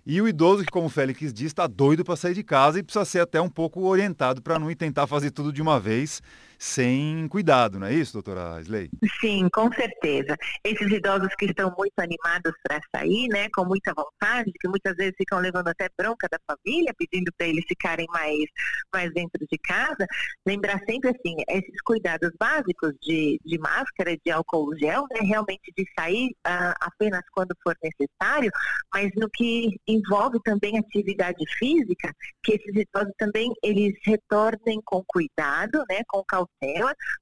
E 0.07 0.23
o 0.23 0.29
idoso 0.29 0.65
que, 0.65 0.71
como 0.71 0.87
o 0.87 0.89
Félix 0.89 1.33
diz, 1.33 1.49
está 1.49 1.67
doido 1.67 2.05
para 2.05 2.15
sair 2.15 2.35
de 2.35 2.45
casa 2.45 2.79
e 2.79 2.85
precisa 2.85 3.05
ser 3.05 3.19
até 3.19 3.41
um 3.41 3.49
pouco 3.49 3.83
orientado 3.83 4.41
para 4.41 4.61
não 4.61 4.73
tentar 4.77 5.09
fazer 5.09 5.33
tudo 5.33 5.53
de 5.53 5.61
uma 5.61 5.81
vez 5.81 6.23
sem 6.59 7.29
cuidado, 7.29 7.79
não 7.79 7.87
é 7.87 7.95
isso, 7.95 8.15
doutora 8.15 8.61
Sley? 8.61 8.91
Sim, 9.21 9.49
com 9.53 9.73
certeza. 9.73 10.37
Esses 10.65 10.91
idosos 10.91 11.33
que 11.39 11.47
estão 11.47 11.73
muito 11.79 11.95
animados 12.01 12.53
para 12.65 12.81
sair, 12.93 13.29
né, 13.29 13.49
com 13.55 13.65
muita 13.65 13.95
vontade, 13.95 14.51
que 14.59 14.67
muitas 14.67 14.97
vezes 14.97 15.15
ficam 15.17 15.39
levando 15.39 15.69
até 15.69 15.89
bronca 15.97 16.29
da 16.29 16.39
família, 16.45 16.93
pedindo 16.99 17.31
para 17.39 17.47
eles 17.47 17.65
ficarem 17.69 18.07
mais, 18.11 18.45
mais 18.93 19.13
dentro 19.15 19.47
de 19.49 19.57
casa, 19.59 20.05
lembrar 20.45 20.81
sempre 20.89 21.11
assim, 21.11 21.37
esses 21.49 21.81
cuidados 21.85 22.31
básicos 22.39 22.93
de, 23.01 23.41
de 23.45 23.59
máscara, 23.59 24.17
de 24.17 24.31
álcool 24.33 24.77
gel, 24.77 25.07
né, 25.13 25.21
realmente 25.21 25.73
de 25.77 25.85
sair 25.97 26.31
uh, 26.45 26.75
apenas 26.81 27.23
quando 27.33 27.55
for 27.63 27.77
necessário, 27.81 28.51
mas 28.93 29.11
no 29.15 29.31
que 29.31 29.79
envolve 29.87 30.41
também 30.43 30.77
atividade 30.77 31.45
física, 31.57 32.13
que 32.43 32.55
esses 32.55 32.75
idosos 32.75 33.15
também 33.17 33.53
eles 33.63 33.95
retornem 34.05 34.81
com 34.85 35.05
cuidado, 35.07 35.85
né, 35.89 36.03
com 36.09 36.25
cautela 36.25 36.48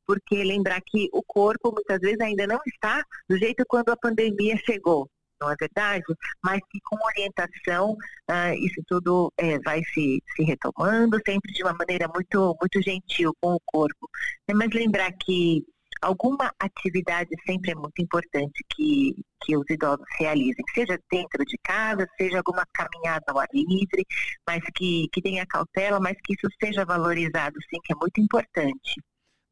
porque 0.06 0.42
lembrar 0.42 0.80
que 0.86 1.08
o 1.12 1.22
corpo 1.22 1.72
muitas 1.72 1.98
vezes 2.00 2.20
ainda 2.20 2.46
não 2.46 2.58
está 2.66 3.02
do 3.28 3.36
jeito 3.36 3.64
quando 3.68 3.90
a 3.90 3.96
pandemia 3.96 4.56
chegou 4.64 5.08
não 5.40 5.50
é 5.50 5.56
verdade? 5.58 6.04
Mas 6.42 6.60
que 6.70 6.80
com 6.82 6.96
orientação 7.04 7.92
uh, 7.92 8.54
isso 8.58 8.82
tudo 8.86 9.32
é, 9.38 9.58
vai 9.60 9.82
se, 9.92 10.22
se 10.34 10.42
retomando, 10.42 11.18
sempre 11.26 11.52
de 11.52 11.62
uma 11.62 11.74
maneira 11.74 12.08
muito, 12.08 12.56
muito 12.60 12.82
gentil 12.82 13.32
com 13.40 13.54
o 13.54 13.60
corpo. 13.66 14.08
Mas 14.54 14.70
lembrar 14.72 15.12
que 15.12 15.64
alguma 16.02 16.52
atividade 16.58 17.30
sempre 17.46 17.72
é 17.72 17.74
muito 17.74 18.00
importante 18.00 18.64
que, 18.74 19.14
que 19.42 19.56
os 19.56 19.64
idosos 19.68 20.06
realizem, 20.18 20.64
seja 20.74 20.98
dentro 21.10 21.44
de 21.44 21.58
casa, 21.62 22.06
seja 22.16 22.38
alguma 22.38 22.64
caminhada 22.72 23.24
ao 23.28 23.38
ar 23.38 23.48
livre, 23.52 24.04
mas 24.46 24.62
que, 24.74 25.08
que 25.12 25.22
tenha 25.22 25.46
cautela, 25.46 25.98
mas 26.00 26.16
que 26.22 26.34
isso 26.34 26.48
seja 26.62 26.84
valorizado, 26.84 27.56
sim, 27.70 27.78
que 27.84 27.92
é 27.92 27.96
muito 27.96 28.20
importante. 28.20 29.00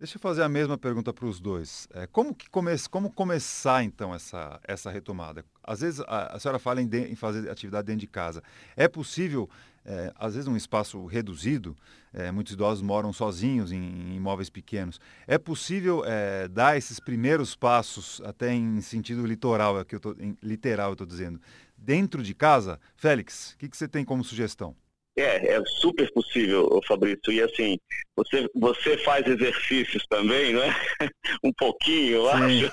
Deixa 0.04 0.18
eu 0.18 0.20
fazer 0.20 0.42
a 0.42 0.50
mesma 0.50 0.76
pergunta 0.76 1.14
para 1.14 1.24
os 1.24 1.40
dois. 1.40 1.88
É, 1.94 2.06
como, 2.06 2.34
que 2.34 2.50
come, 2.50 2.70
como 2.90 3.10
começar, 3.10 3.82
então, 3.82 4.14
essa, 4.14 4.60
essa 4.62 4.90
retomada? 4.90 5.42
Às 5.62 5.80
vezes, 5.80 6.00
a, 6.00 6.36
a 6.36 6.38
senhora 6.38 6.58
fala 6.58 6.82
em, 6.82 6.86
de, 6.86 7.10
em, 7.10 7.14
fazer 7.14 7.50
atividade 7.50 7.86
dentro 7.86 8.00
de 8.00 8.06
casa. 8.06 8.42
É 8.76 8.86
possível, 8.86 9.48
é, 9.82 10.12
às 10.14 10.34
vezes, 10.34 10.46
um 10.46 10.58
espaço 10.58 11.06
reduzido, 11.06 11.74
é, 12.12 12.30
muitos 12.30 12.52
idosos 12.52 12.82
moram 12.82 13.14
sozinhos 13.14 13.72
em, 13.72 13.78
em 13.78 14.16
imóveis 14.16 14.50
pequenos. 14.50 15.00
É 15.26 15.38
possível 15.38 16.04
é, 16.04 16.48
dar 16.48 16.76
esses 16.76 17.00
primeiros 17.00 17.56
passos, 17.56 18.20
até 18.26 18.52
em 18.52 18.82
sentido 18.82 19.24
litoral, 19.24 19.80
é 19.80 19.86
que 19.86 19.94
eu 19.94 20.00
tô, 20.00 20.14
em, 20.20 20.36
literal 20.42 20.88
eu 20.90 20.92
estou 20.92 21.06
dizendo, 21.06 21.40
dentro 21.78 22.22
de 22.22 22.34
casa? 22.34 22.78
Félix, 22.94 23.52
o 23.52 23.56
que, 23.56 23.70
que 23.70 23.76
você 23.76 23.88
tem 23.88 24.04
como 24.04 24.22
sugestão? 24.22 24.76
É, 25.16 25.54
é 25.54 25.62
super 25.80 26.10
possível, 26.12 26.80
Fabrício. 26.86 27.32
E 27.32 27.40
assim, 27.40 27.78
você, 28.16 28.48
você 28.54 28.98
faz 28.98 29.26
exercícios 29.26 30.04
também, 30.08 30.52
não 30.52 30.62
é? 30.62 30.74
um 31.44 31.52
pouquinho, 31.52 32.16
eu 32.16 32.30
Sim. 32.30 32.64
acho. 32.64 32.72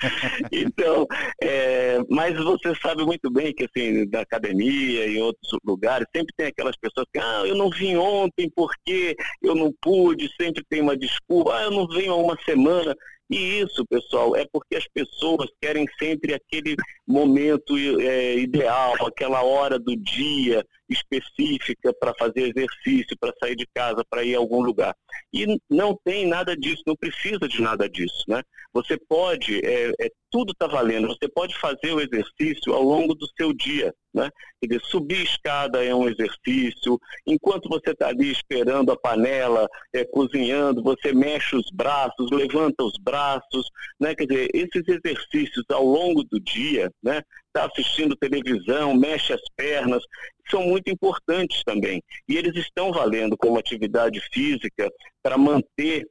então, 0.50 1.06
é, 1.42 1.98
mas 2.08 2.34
você 2.42 2.74
sabe 2.76 3.04
muito 3.04 3.30
bem 3.30 3.52
que 3.52 3.64
assim, 3.64 4.08
da 4.08 4.20
academia 4.20 5.06
e 5.06 5.20
outros 5.20 5.50
lugares, 5.64 6.06
sempre 6.14 6.32
tem 6.36 6.46
aquelas 6.46 6.76
pessoas 6.76 7.06
que, 7.12 7.20
ah, 7.20 7.42
eu 7.44 7.54
não 7.54 7.68
vim 7.68 7.96
ontem 7.96 8.50
porque 8.54 9.14
eu 9.42 9.54
não 9.54 9.72
pude, 9.80 10.30
sempre 10.40 10.64
tem 10.68 10.80
uma 10.80 10.96
desculpa, 10.96 11.54
ah, 11.56 11.64
eu 11.64 11.70
não 11.70 11.86
venho 11.86 12.12
há 12.12 12.16
uma 12.16 12.38
semana. 12.44 12.96
E 13.30 13.60
isso, 13.60 13.84
pessoal, 13.86 14.36
é 14.36 14.46
porque 14.52 14.76
as 14.76 14.86
pessoas 14.88 15.48
querem 15.60 15.86
sempre 15.98 16.34
aquele 16.34 16.76
momento 17.06 17.76
é, 18.00 18.36
ideal, 18.36 18.94
aquela 19.06 19.42
hora 19.42 19.78
do 19.78 19.96
dia 19.96 20.64
específica 20.88 21.94
para 21.98 22.12
fazer 22.18 22.52
exercício, 22.54 23.16
para 23.18 23.32
sair 23.42 23.56
de 23.56 23.66
casa, 23.74 24.04
para 24.08 24.22
ir 24.22 24.34
a 24.34 24.38
algum 24.38 24.60
lugar. 24.60 24.94
E 25.32 25.58
não 25.70 25.98
tem 26.04 26.26
nada 26.26 26.56
disso, 26.56 26.82
não 26.86 26.96
precisa 26.96 27.48
de 27.48 27.62
nada 27.62 27.88
disso, 27.88 28.24
né? 28.28 28.42
Você 28.72 28.98
pode, 29.08 29.64
é, 29.64 29.92
é 30.00 30.10
tudo 30.32 30.52
está 30.52 30.66
valendo, 30.66 31.08
você 31.08 31.28
pode 31.28 31.54
fazer 31.58 31.92
o 31.92 32.00
exercício 32.00 32.72
ao 32.72 32.82
longo 32.82 33.14
do 33.14 33.28
seu 33.36 33.52
dia, 33.52 33.94
né? 34.14 34.30
Quer 34.60 34.66
dizer, 34.66 34.84
subir 34.86 35.22
escada 35.22 35.84
é 35.84 35.94
um 35.94 36.08
exercício, 36.08 36.98
enquanto 37.26 37.68
você 37.68 37.90
está 37.90 38.08
ali 38.08 38.32
esperando 38.32 38.90
a 38.90 38.96
panela, 38.96 39.68
é, 39.94 40.04
cozinhando, 40.06 40.82
você 40.82 41.12
mexe 41.12 41.54
os 41.54 41.70
braços, 41.70 42.30
levanta 42.30 42.82
os 42.82 42.94
braços, 42.98 43.68
né? 44.00 44.14
Quer 44.14 44.26
dizer, 44.26 44.48
esses 44.54 44.82
exercícios 44.88 45.64
ao 45.70 45.84
longo 45.84 46.24
do 46.24 46.40
dia, 46.40 46.90
né? 47.02 47.20
Está 47.54 47.66
assistindo 47.66 48.16
televisão, 48.16 48.94
mexe 48.94 49.34
as 49.34 49.42
pernas, 49.54 50.02
são 50.50 50.62
muito 50.62 50.90
importantes 50.90 51.62
também. 51.62 52.02
E 52.26 52.38
eles 52.38 52.56
estão 52.56 52.90
valendo 52.90 53.36
como 53.36 53.58
atividade 53.58 54.18
física 54.32 54.90
para 55.22 55.36
manter 55.36 56.06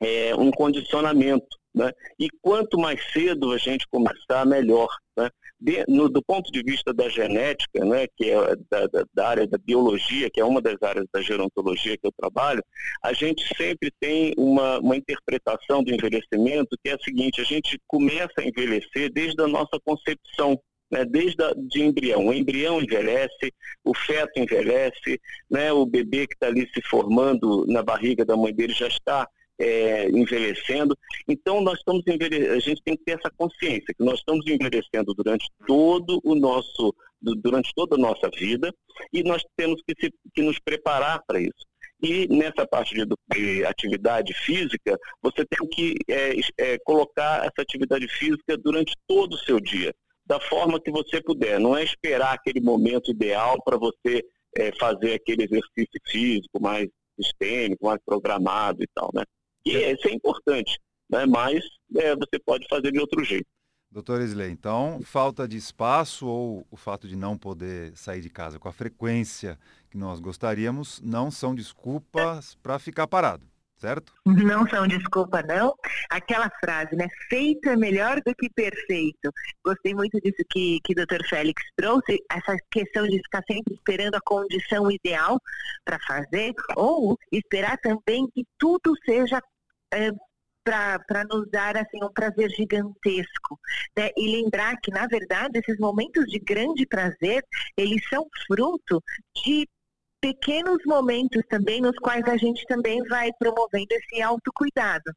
é, 0.00 0.34
um 0.36 0.50
condicionamento. 0.50 1.46
Né? 1.78 1.92
E 2.18 2.28
quanto 2.42 2.76
mais 2.76 3.00
cedo 3.12 3.52
a 3.52 3.56
gente 3.56 3.86
começar, 3.88 4.44
melhor. 4.44 4.88
Né? 5.16 5.30
De, 5.60 5.84
no, 5.86 6.08
do 6.08 6.20
ponto 6.20 6.50
de 6.50 6.60
vista 6.60 6.92
da 6.92 7.08
genética, 7.08 7.84
né, 7.84 8.08
que 8.16 8.30
é 8.30 8.56
da, 8.68 8.86
da, 8.88 9.04
da, 9.14 9.28
área 9.28 9.46
da 9.46 9.58
biologia, 9.58 10.28
que 10.28 10.40
é 10.40 10.44
uma 10.44 10.60
das 10.60 10.82
áreas 10.82 11.06
da 11.12 11.20
gerontologia 11.20 11.96
que 11.96 12.04
eu 12.04 12.12
trabalho, 12.18 12.64
a 13.00 13.12
gente 13.12 13.46
sempre 13.56 13.92
tem 14.00 14.34
uma, 14.36 14.80
uma 14.80 14.96
interpretação 14.96 15.84
do 15.84 15.94
envelhecimento 15.94 16.76
que 16.82 16.90
é 16.90 16.94
a 16.94 16.98
seguinte: 16.98 17.40
a 17.40 17.44
gente 17.44 17.78
começa 17.86 18.32
a 18.38 18.44
envelhecer 18.44 19.12
desde 19.12 19.40
a 19.40 19.46
nossa 19.46 19.78
concepção. 19.84 20.60
Né, 20.90 21.04
desde 21.04 21.42
a, 21.44 21.52
de 21.54 21.82
embrião. 21.82 22.26
O 22.26 22.32
embrião 22.32 22.80
envelhece, 22.80 23.52
o 23.84 23.94
feto 23.94 24.40
envelhece, 24.40 25.20
né, 25.50 25.70
o 25.70 25.84
bebê 25.84 26.26
que 26.26 26.32
está 26.32 26.46
ali 26.46 26.66
se 26.72 26.80
formando 26.88 27.66
na 27.66 27.82
barriga 27.82 28.24
da 28.24 28.34
mãe 28.34 28.54
dele 28.54 28.72
já 28.72 28.88
está 28.88 29.28
é, 29.58 30.08
envelhecendo. 30.10 30.96
Então, 31.26 31.60
nós 31.60 31.78
estamos 31.78 32.02
a 32.06 32.58
gente 32.60 32.82
tem 32.82 32.96
que 32.96 33.04
ter 33.04 33.18
essa 33.18 33.30
consciência 33.36 33.94
que 33.94 34.04
nós 34.04 34.20
estamos 34.20 34.46
envelhecendo 34.46 35.12
durante 35.14 35.48
todo 35.66 36.20
o 36.24 36.34
nosso, 36.34 36.94
durante 37.20 37.72
toda 37.74 37.96
a 37.96 37.98
nossa 37.98 38.30
vida 38.30 38.72
e 39.12 39.22
nós 39.22 39.44
temos 39.56 39.82
que, 39.86 39.94
se, 40.00 40.12
que 40.32 40.42
nos 40.42 40.58
preparar 40.58 41.22
para 41.26 41.40
isso. 41.40 41.66
E 42.00 42.28
nessa 42.28 42.64
parte 42.66 42.94
de, 42.94 43.04
de, 43.34 43.64
atividade 43.64 44.32
física, 44.32 44.96
você 45.20 45.44
tem 45.44 45.68
que 45.68 45.96
é, 46.08 46.36
é, 46.58 46.78
colocar 46.84 47.40
essa 47.40 47.60
atividade 47.60 48.06
física 48.06 48.56
durante 48.56 48.94
todo 49.06 49.32
o 49.32 49.38
seu 49.38 49.58
dia, 49.58 49.92
da 50.24 50.38
forma 50.38 50.80
que 50.80 50.92
você 50.92 51.20
puder. 51.20 51.58
Não 51.58 51.76
é 51.76 51.82
esperar 51.82 52.34
aquele 52.34 52.60
momento 52.60 53.10
ideal 53.10 53.60
para 53.64 53.76
você 53.76 54.22
é, 54.56 54.70
fazer 54.78 55.14
aquele 55.14 55.42
exercício 55.42 56.00
físico 56.06 56.60
mais 56.60 56.86
sistêmico, 57.20 57.86
mais 57.86 57.98
programado 58.04 58.80
e 58.80 58.86
tal, 58.94 59.10
né? 59.12 59.24
E 59.64 59.72
isso 59.72 60.08
é 60.08 60.12
importante, 60.12 60.78
né? 61.10 61.26
mas 61.26 61.62
é, 61.96 62.14
você 62.14 62.38
pode 62.44 62.66
fazer 62.68 62.92
de 62.92 62.98
outro 62.98 63.22
jeito. 63.24 63.46
Doutor 63.90 64.20
Isley, 64.20 64.50
então, 64.50 65.00
falta 65.02 65.48
de 65.48 65.56
espaço 65.56 66.26
ou 66.26 66.66
o 66.70 66.76
fato 66.76 67.08
de 67.08 67.16
não 67.16 67.38
poder 67.38 67.96
sair 67.96 68.20
de 68.20 68.28
casa 68.28 68.58
com 68.58 68.68
a 68.68 68.72
frequência 68.72 69.58
que 69.90 69.96
nós 69.96 70.20
gostaríamos 70.20 71.00
não 71.00 71.30
são 71.30 71.54
desculpas 71.54 72.54
para 72.62 72.78
ficar 72.78 73.06
parado, 73.06 73.46
certo? 73.78 74.12
Não 74.26 74.68
são 74.68 74.86
desculpa, 74.86 75.42
não. 75.42 75.74
Aquela 76.10 76.50
frase, 76.60 76.94
né? 76.96 77.08
Feito 77.28 77.68
é 77.68 77.76
melhor 77.76 78.20
do 78.24 78.34
que 78.34 78.50
perfeito. 78.50 79.32
Gostei 79.64 79.94
muito 79.94 80.20
disso 80.20 80.42
que, 80.50 80.80
que 80.84 80.92
o 80.92 80.96
doutor 80.96 81.24
Félix 81.28 81.62
trouxe, 81.76 82.18
essa 82.30 82.56
questão 82.70 83.06
de 83.06 83.18
ficar 83.18 83.42
sempre 83.50 83.74
esperando 83.74 84.16
a 84.16 84.20
condição 84.20 84.90
ideal 84.90 85.40
para 85.84 85.98
fazer, 86.00 86.52
ou 86.76 87.16
esperar 87.32 87.78
também 87.78 88.28
que 88.34 88.44
tudo 88.58 88.94
seja 89.04 89.40
é, 89.92 90.10
para 90.64 91.24
nos 91.24 91.48
dar 91.50 91.76
assim 91.76 92.02
um 92.02 92.12
prazer 92.12 92.50
gigantesco 92.50 93.58
né? 93.96 94.10
e 94.16 94.30
lembrar 94.30 94.76
que 94.82 94.90
na 94.90 95.06
verdade 95.06 95.58
esses 95.58 95.78
momentos 95.78 96.26
de 96.26 96.38
grande 96.38 96.86
prazer 96.86 97.42
eles 97.74 98.06
são 98.10 98.26
fruto 98.46 99.02
de 99.42 99.66
pequenos 100.20 100.78
momentos 100.84 101.42
também 101.48 101.80
nos 101.80 101.96
quais 101.98 102.24
a 102.26 102.36
gente 102.36 102.64
também 102.66 103.02
vai 103.04 103.30
promovendo 103.38 103.88
esse 103.92 104.20
autocuidado, 104.20 105.12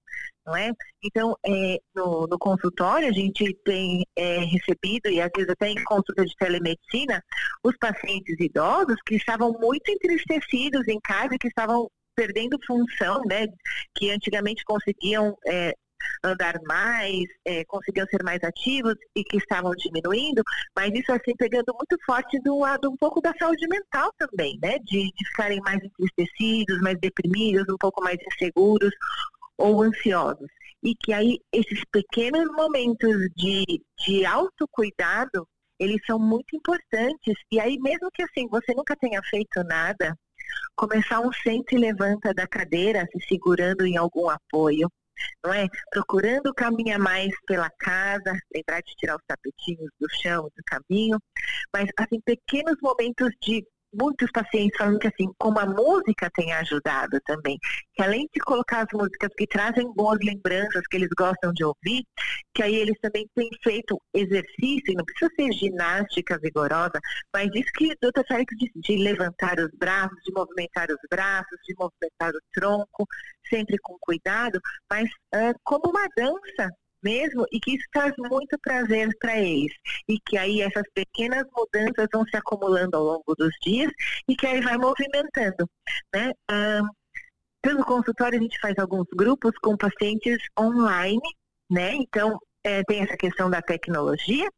não 0.45 0.55
é? 0.55 0.71
Então, 1.03 1.35
é, 1.45 1.79
no, 1.95 2.27
no, 2.27 2.37
consultório 2.37 3.07
a 3.07 3.11
gente 3.11 3.53
tem 3.65 4.05
é, 4.15 4.39
recebido, 4.39 5.09
e 5.09 5.19
às 5.19 5.29
vezes 5.35 5.49
até 5.49 5.69
em 5.69 5.83
consulta 5.83 6.25
de 6.25 6.35
telemedicina, 6.35 7.23
os 7.63 7.75
pacientes 7.77 8.39
idosos 8.39 8.97
que 9.05 9.15
estavam 9.15 9.51
muito 9.53 9.89
entristecidos 9.89 10.87
em 10.87 10.99
casa, 10.99 11.37
que 11.39 11.47
estavam 11.47 11.89
perdendo 12.15 12.59
função, 12.65 13.21
né, 13.25 13.47
que 13.95 14.11
antigamente 14.11 14.63
conseguiam 14.63 15.35
é, 15.47 15.73
andar 16.23 16.59
mais, 16.65 17.25
é, 17.45 17.63
conseguiam 17.65 18.05
ser 18.07 18.23
mais 18.23 18.43
ativos 18.43 18.95
e 19.15 19.23
que 19.23 19.37
estavam 19.37 19.71
diminuindo, 19.71 20.41
mas 20.75 20.91
isso 20.93 21.11
assim 21.11 21.35
pegando 21.35 21.73
muito 21.73 21.97
forte 22.05 22.39
do 22.41 22.59
lado 22.59 22.89
um 22.89 22.97
pouco 22.97 23.21
da 23.21 23.33
saúde 23.37 23.67
mental 23.67 24.11
também, 24.17 24.57
né? 24.61 24.77
De, 24.79 25.03
de 25.03 25.27
ficarem 25.27 25.59
mais 25.61 25.79
entristecidos, 25.83 26.81
mais 26.81 26.97
deprimidos, 26.99 27.65
um 27.69 27.77
pouco 27.77 28.03
mais 28.03 28.17
inseguros 28.33 28.91
ou 29.57 29.81
ansiosos. 29.81 30.47
E 30.83 30.95
que 30.95 31.13
aí 31.13 31.39
esses 31.53 31.83
pequenos 31.91 32.45
momentos 32.53 33.29
de, 33.35 33.81
de 33.99 34.25
autocuidado, 34.25 35.47
eles 35.79 36.01
são 36.05 36.17
muito 36.17 36.55
importantes. 36.55 37.35
E 37.51 37.59
aí, 37.59 37.77
mesmo 37.79 38.09
que 38.13 38.23
assim, 38.23 38.47
você 38.47 38.73
nunca 38.73 38.95
tenha 38.95 39.21
feito 39.23 39.63
nada, 39.63 40.15
começar 40.75 41.19
um 41.19 41.31
sente 41.31 41.75
e 41.75 41.77
levanta 41.77 42.33
da 42.33 42.47
cadeira, 42.47 43.07
se 43.11 43.27
segurando 43.27 43.85
em 43.85 43.97
algum 43.97 44.29
apoio, 44.29 44.89
não 45.43 45.53
é? 45.53 45.67
Procurando 45.91 46.53
caminhar 46.53 46.99
mais 46.99 47.31
pela 47.45 47.69
casa, 47.79 48.37
lembrar 48.53 48.81
de 48.81 48.95
tirar 48.95 49.15
os 49.15 49.23
tapetinhos 49.25 49.89
do 49.99 50.07
chão, 50.21 50.43
do 50.43 50.63
caminho, 50.65 51.17
mas 51.73 51.89
assim, 51.97 52.19
pequenos 52.21 52.75
momentos 52.81 53.31
de 53.41 53.65
muitos 53.93 54.29
pacientes 54.31 54.77
falando 54.77 54.99
que 54.99 55.07
assim, 55.07 55.31
como 55.37 55.59
a 55.59 55.65
música 55.65 56.29
tem 56.33 56.53
ajudado 56.53 57.19
também, 57.25 57.57
que 57.93 58.01
além 58.01 58.27
de 58.33 58.39
colocar 58.41 58.81
as 58.81 58.87
músicas 58.93 59.29
que 59.37 59.47
trazem 59.47 59.91
boas 59.93 60.19
lembranças 60.23 60.81
que 60.89 60.97
eles 60.97 61.09
gostam 61.17 61.51
de 61.53 61.63
ouvir, 61.63 62.03
que 62.53 62.63
aí 62.63 62.75
eles 62.75 62.97
também 63.01 63.27
têm 63.35 63.49
feito 63.63 63.99
exercício, 64.13 64.93
não 64.95 65.05
precisa 65.05 65.31
ser 65.35 65.51
ginástica 65.53 66.39
vigorosa, 66.39 66.99
mas 67.33 67.49
isso 67.53 67.69
que 67.75 67.91
o 67.91 67.97
doutor 68.01 68.25
Félix 68.27 68.55
disse, 68.57 68.79
de 68.79 68.95
levantar 68.97 69.59
os 69.59 69.71
braços, 69.77 70.17
de 70.25 70.33
movimentar 70.33 70.87
os 70.89 70.99
braços, 71.09 71.57
de 71.67 71.75
movimentar 71.77 72.31
o 72.31 72.41
tronco, 72.53 73.07
sempre 73.49 73.77
com 73.79 73.97
cuidado, 73.99 74.59
mas 74.89 75.09
uh, 75.35 75.53
como 75.63 75.89
uma 75.89 76.07
dança, 76.15 76.69
mesmo 77.03 77.45
e 77.51 77.59
que 77.59 77.75
isso 77.75 77.85
traz 77.91 78.13
muito 78.17 78.57
prazer 78.59 79.09
para 79.19 79.37
eles. 79.39 79.73
E 80.07 80.19
que 80.19 80.37
aí 80.37 80.61
essas 80.61 80.83
pequenas 80.93 81.45
mudanças 81.55 82.07
vão 82.11 82.25
se 82.25 82.35
acumulando 82.37 82.97
ao 82.97 83.03
longo 83.03 83.35
dos 83.35 83.53
dias 83.61 83.91
e 84.27 84.35
que 84.35 84.47
aí 84.47 84.61
vai 84.61 84.77
movimentando. 84.77 85.69
Né? 86.13 86.31
Um, 86.49 86.87
pelo 87.61 87.85
consultório 87.85 88.39
a 88.39 88.41
gente 88.41 88.59
faz 88.59 88.77
alguns 88.79 89.07
grupos 89.15 89.51
com 89.61 89.77
pacientes 89.77 90.39
online, 90.59 91.21
né? 91.69 91.93
Então 91.93 92.39
é, 92.63 92.83
tem 92.83 93.01
essa 93.01 93.17
questão 93.17 93.49
da 93.49 93.61
tecnologia, 93.61 94.49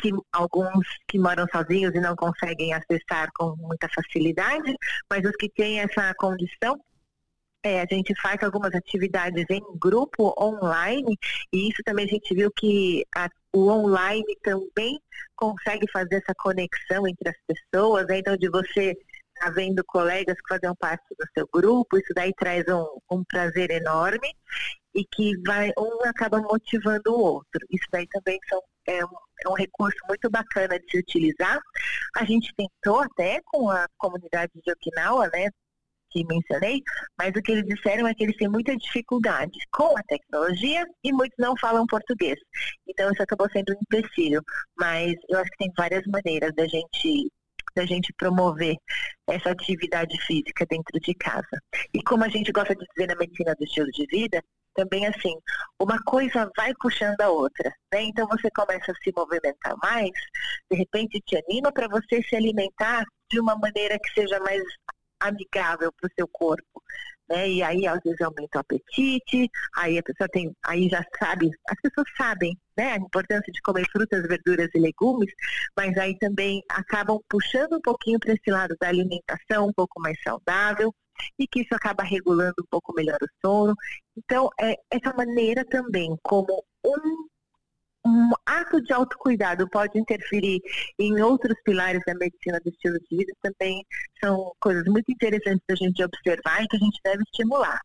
que 0.00 0.10
alguns 0.32 0.86
que 1.08 1.18
moram 1.18 1.46
sozinhos 1.52 1.94
e 1.94 2.00
não 2.00 2.16
conseguem 2.16 2.72
acessar 2.72 3.30
com 3.34 3.54
muita 3.56 3.88
facilidade, 3.88 4.74
mas 5.10 5.24
os 5.24 5.36
que 5.36 5.48
têm 5.50 5.80
essa 5.80 6.14
condição 6.14 6.78
é, 7.62 7.80
a 7.80 7.86
gente 7.88 8.14
faz 8.20 8.42
algumas 8.42 8.74
atividades 8.74 9.44
em 9.48 9.62
grupo 9.78 10.34
online 10.38 11.16
e 11.52 11.68
isso 11.68 11.82
também 11.84 12.04
a 12.04 12.08
gente 12.08 12.34
viu 12.34 12.50
que 12.50 13.06
a, 13.14 13.28
o 13.52 13.68
online 13.68 14.36
também 14.42 15.00
consegue 15.36 15.90
fazer 15.90 16.16
essa 16.16 16.34
conexão 16.36 17.06
entre 17.06 17.28
as 17.28 17.36
pessoas, 17.46 18.06
né? 18.06 18.18
então 18.18 18.36
de 18.36 18.48
você 18.48 18.96
tá 19.38 19.50
vendo 19.50 19.82
colegas 19.84 20.36
que 20.36 20.48
faziam 20.48 20.74
parte 20.76 21.04
do 21.18 21.26
seu 21.34 21.48
grupo, 21.52 21.98
isso 21.98 22.12
daí 22.14 22.32
traz 22.34 22.64
um, 22.68 22.86
um 23.10 23.24
prazer 23.24 23.70
enorme 23.70 24.34
e 24.94 25.04
que 25.04 25.36
vai 25.46 25.72
um 25.78 26.04
acaba 26.04 26.38
motivando 26.40 27.12
o 27.12 27.20
outro. 27.20 27.66
Isso 27.70 27.86
daí 27.90 28.06
também 28.08 28.38
são, 28.48 28.62
é, 28.86 29.04
um, 29.04 29.08
é 29.44 29.48
um 29.48 29.54
recurso 29.54 29.98
muito 30.08 30.30
bacana 30.30 30.78
de 30.78 30.90
se 30.90 30.98
utilizar. 30.98 31.58
A 32.16 32.24
gente 32.24 32.52
tentou 32.54 33.00
até 33.00 33.40
com 33.46 33.70
a 33.70 33.86
comunidade 33.96 34.52
de 34.54 34.72
Okinawa, 34.72 35.28
né, 35.32 35.48
que 36.12 36.24
mencionei, 36.24 36.82
mas 37.18 37.30
o 37.34 37.42
que 37.42 37.52
eles 37.52 37.64
disseram 37.64 38.06
é 38.06 38.14
que 38.14 38.24
eles 38.24 38.36
têm 38.36 38.48
muita 38.48 38.76
dificuldade 38.76 39.58
com 39.72 39.96
a 39.96 40.02
tecnologia 40.02 40.84
e 41.02 41.12
muitos 41.12 41.36
não 41.38 41.54
falam 41.56 41.86
português. 41.86 42.38
Então 42.86 43.10
isso 43.10 43.22
acabou 43.22 43.48
sendo 43.50 43.72
um 43.72 43.78
empecilho, 43.82 44.42
mas 44.78 45.14
eu 45.28 45.38
acho 45.38 45.50
que 45.50 45.58
tem 45.58 45.72
várias 45.76 46.02
maneiras 46.06 46.52
da 46.54 46.66
gente 46.66 47.30
da 47.74 47.86
gente 47.86 48.12
promover 48.18 48.76
essa 49.26 49.50
atividade 49.50 50.14
física 50.26 50.66
dentro 50.68 51.00
de 51.00 51.14
casa. 51.14 51.58
E 51.94 52.02
como 52.02 52.22
a 52.22 52.28
gente 52.28 52.52
gosta 52.52 52.74
de 52.74 52.84
dizer 52.94 53.06
na 53.06 53.16
medicina 53.16 53.54
do 53.54 53.64
estilo 53.64 53.90
de 53.92 54.06
vida, 54.10 54.42
também 54.74 55.06
assim, 55.06 55.34
uma 55.80 55.98
coisa 56.02 56.50
vai 56.56 56.72
puxando 56.80 57.20
a 57.20 57.28
outra, 57.28 57.70
né? 57.92 58.02
Então 58.02 58.26
você 58.26 58.48
começa 58.50 58.92
a 58.92 58.94
se 59.02 59.12
movimentar 59.14 59.74
mais, 59.82 60.10
de 60.70 60.76
repente 60.76 61.20
te 61.26 61.36
anima 61.36 61.72
para 61.72 61.88
você 61.88 62.22
se 62.22 62.36
alimentar 62.36 63.04
de 63.30 63.40
uma 63.40 63.56
maneira 63.56 63.98
que 63.98 64.12
seja 64.12 64.38
mais 64.40 64.62
amigável 65.28 65.92
para 65.92 66.08
o 66.08 66.12
seu 66.16 66.28
corpo. 66.28 66.82
Né? 67.28 67.50
E 67.50 67.62
aí, 67.62 67.86
às 67.86 68.00
vezes, 68.04 68.20
aumenta 68.20 68.58
o 68.58 68.60
apetite, 68.60 69.50
aí 69.76 69.98
a 69.98 70.02
pessoa 70.02 70.28
tem, 70.28 70.54
aí 70.64 70.88
já 70.88 71.04
sabe, 71.18 71.50
as 71.68 71.76
pessoas 71.80 72.06
sabem 72.16 72.56
né, 72.76 72.92
a 72.92 72.96
importância 72.96 73.52
de 73.52 73.60
comer 73.62 73.86
frutas, 73.90 74.26
verduras 74.26 74.68
e 74.74 74.78
legumes, 74.78 75.32
mas 75.76 75.96
aí 75.96 76.18
também 76.18 76.62
acabam 76.68 77.18
puxando 77.28 77.74
um 77.74 77.80
pouquinho 77.80 78.18
para 78.18 78.32
esse 78.32 78.50
lado 78.50 78.76
da 78.80 78.88
alimentação 78.88 79.68
um 79.68 79.72
pouco 79.72 80.00
mais 80.00 80.16
saudável, 80.22 80.92
e 81.38 81.46
que 81.46 81.60
isso 81.60 81.74
acaba 81.74 82.02
regulando 82.02 82.54
um 82.60 82.66
pouco 82.70 82.92
melhor 82.94 83.18
o 83.22 83.28
sono. 83.40 83.74
Então, 84.16 84.48
é, 84.60 84.74
essa 84.90 85.14
maneira 85.14 85.64
também, 85.64 86.16
como 86.22 86.64
um 86.84 87.28
um 88.04 88.30
ato 88.44 88.82
de 88.82 88.92
autocuidado 88.92 89.68
pode 89.68 89.98
interferir 89.98 90.60
em 90.98 91.20
outros 91.20 91.56
pilares 91.64 92.02
da 92.06 92.14
medicina 92.14 92.58
do 92.60 92.70
estilo 92.70 92.98
de 92.98 93.16
vida 93.16 93.32
também 93.40 93.84
são 94.22 94.52
coisas 94.60 94.84
muito 94.86 95.10
interessantes 95.10 95.62
da 95.68 95.74
gente 95.74 96.02
observar 96.02 96.62
e 96.62 96.68
que 96.68 96.76
a 96.76 96.80
gente 96.80 97.00
deve 97.04 97.22
estimular. 97.22 97.80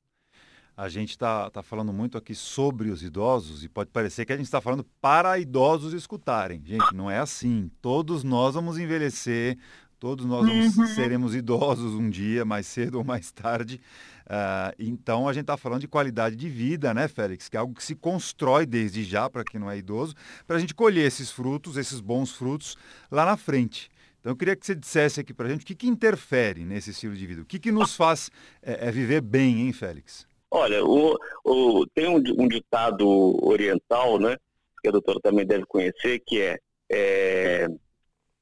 A 0.76 0.90
gente 0.90 1.10
está 1.10 1.50
tá 1.50 1.64
falando 1.64 1.92
muito 1.92 2.20
aqui 2.20 2.36
sobre 2.36 2.92
os 2.92 3.02
idosos 3.02 3.64
e 3.64 3.70
pode 3.70 3.90
parecer 3.90 4.26
que 4.26 4.34
a 4.34 4.38
gente 4.38 4.46
está 4.46 4.62
falando 4.62 4.86
para 5.02 5.40
idosos 5.40 5.92
escutarem. 5.92 6.62
Gente, 6.64 6.94
não 6.94 7.10
é 7.10 7.18
assim. 7.18 7.72
Todos 7.82 8.24
nós 8.24 8.54
vamos 8.54 8.78
envelhecer, 8.78 9.58
todos 10.00 10.24
nós 10.24 10.46
vamos, 10.46 10.78
uhum. 10.78 10.86
seremos 10.86 11.34
idosos 11.34 11.96
um 11.96 12.08
dia, 12.08 12.46
mais 12.46 12.68
cedo 12.68 13.00
ou 13.00 13.04
mais 13.04 13.32
tarde. 13.32 13.82
Uh, 14.28 14.76
então 14.78 15.26
a 15.26 15.32
gente 15.32 15.44
está 15.44 15.56
falando 15.56 15.80
de 15.80 15.88
qualidade 15.88 16.36
de 16.36 16.50
vida, 16.50 16.94
né, 16.94 17.08
Félix? 17.08 17.48
Que 17.48 17.56
é 17.56 17.60
algo 17.60 17.74
que 17.74 17.84
se 17.84 17.96
constrói 17.96 18.66
desde 18.66 19.06
já 19.06 19.30
para 19.30 19.44
quem 19.44 19.60
não 19.60 19.72
é 19.72 19.78
idoso, 19.78 20.14
para 20.46 20.58
a 20.58 20.60
gente 20.60 20.76
colher 20.76 21.06
esses 21.06 21.32
frutos, 21.32 21.78
esses 21.78 22.02
bons 22.02 22.34
frutos 22.34 22.76
lá 23.10 23.26
na 23.26 23.38
frente. 23.38 23.90
Então 24.20 24.34
eu 24.34 24.36
queria 24.36 24.56
que 24.58 24.66
você 24.66 24.76
dissesse 24.76 25.22
aqui 25.22 25.34
para 25.34 25.48
a 25.48 25.50
gente 25.50 25.64
o 25.64 25.66
que, 25.66 25.76
que 25.76 25.88
interfere 25.88 26.66
nesse 26.66 26.90
estilo 26.90 27.16
de 27.16 27.26
vida, 27.26 27.42
o 27.42 27.46
que, 27.46 27.58
que 27.58 27.72
nos 27.72 27.96
faz 27.96 28.30
é, 28.62 28.90
é 28.90 28.92
viver 28.92 29.22
bem, 29.22 29.62
hein, 29.62 29.72
Félix? 29.72 30.28
Olha, 30.52 30.84
o, 30.84 31.18
o, 31.46 31.86
tem 31.94 32.10
um, 32.10 32.22
um, 32.38 32.48
ditado 32.48 33.08
oriental, 33.46 34.20
né, 34.20 34.36
que 34.82 34.90
a 34.90 34.92
doutora 34.92 35.20
também 35.22 35.46
deve 35.46 35.66
conhecer, 35.66 36.22
que 36.26 36.42
é, 36.42 36.58
é 36.92 37.68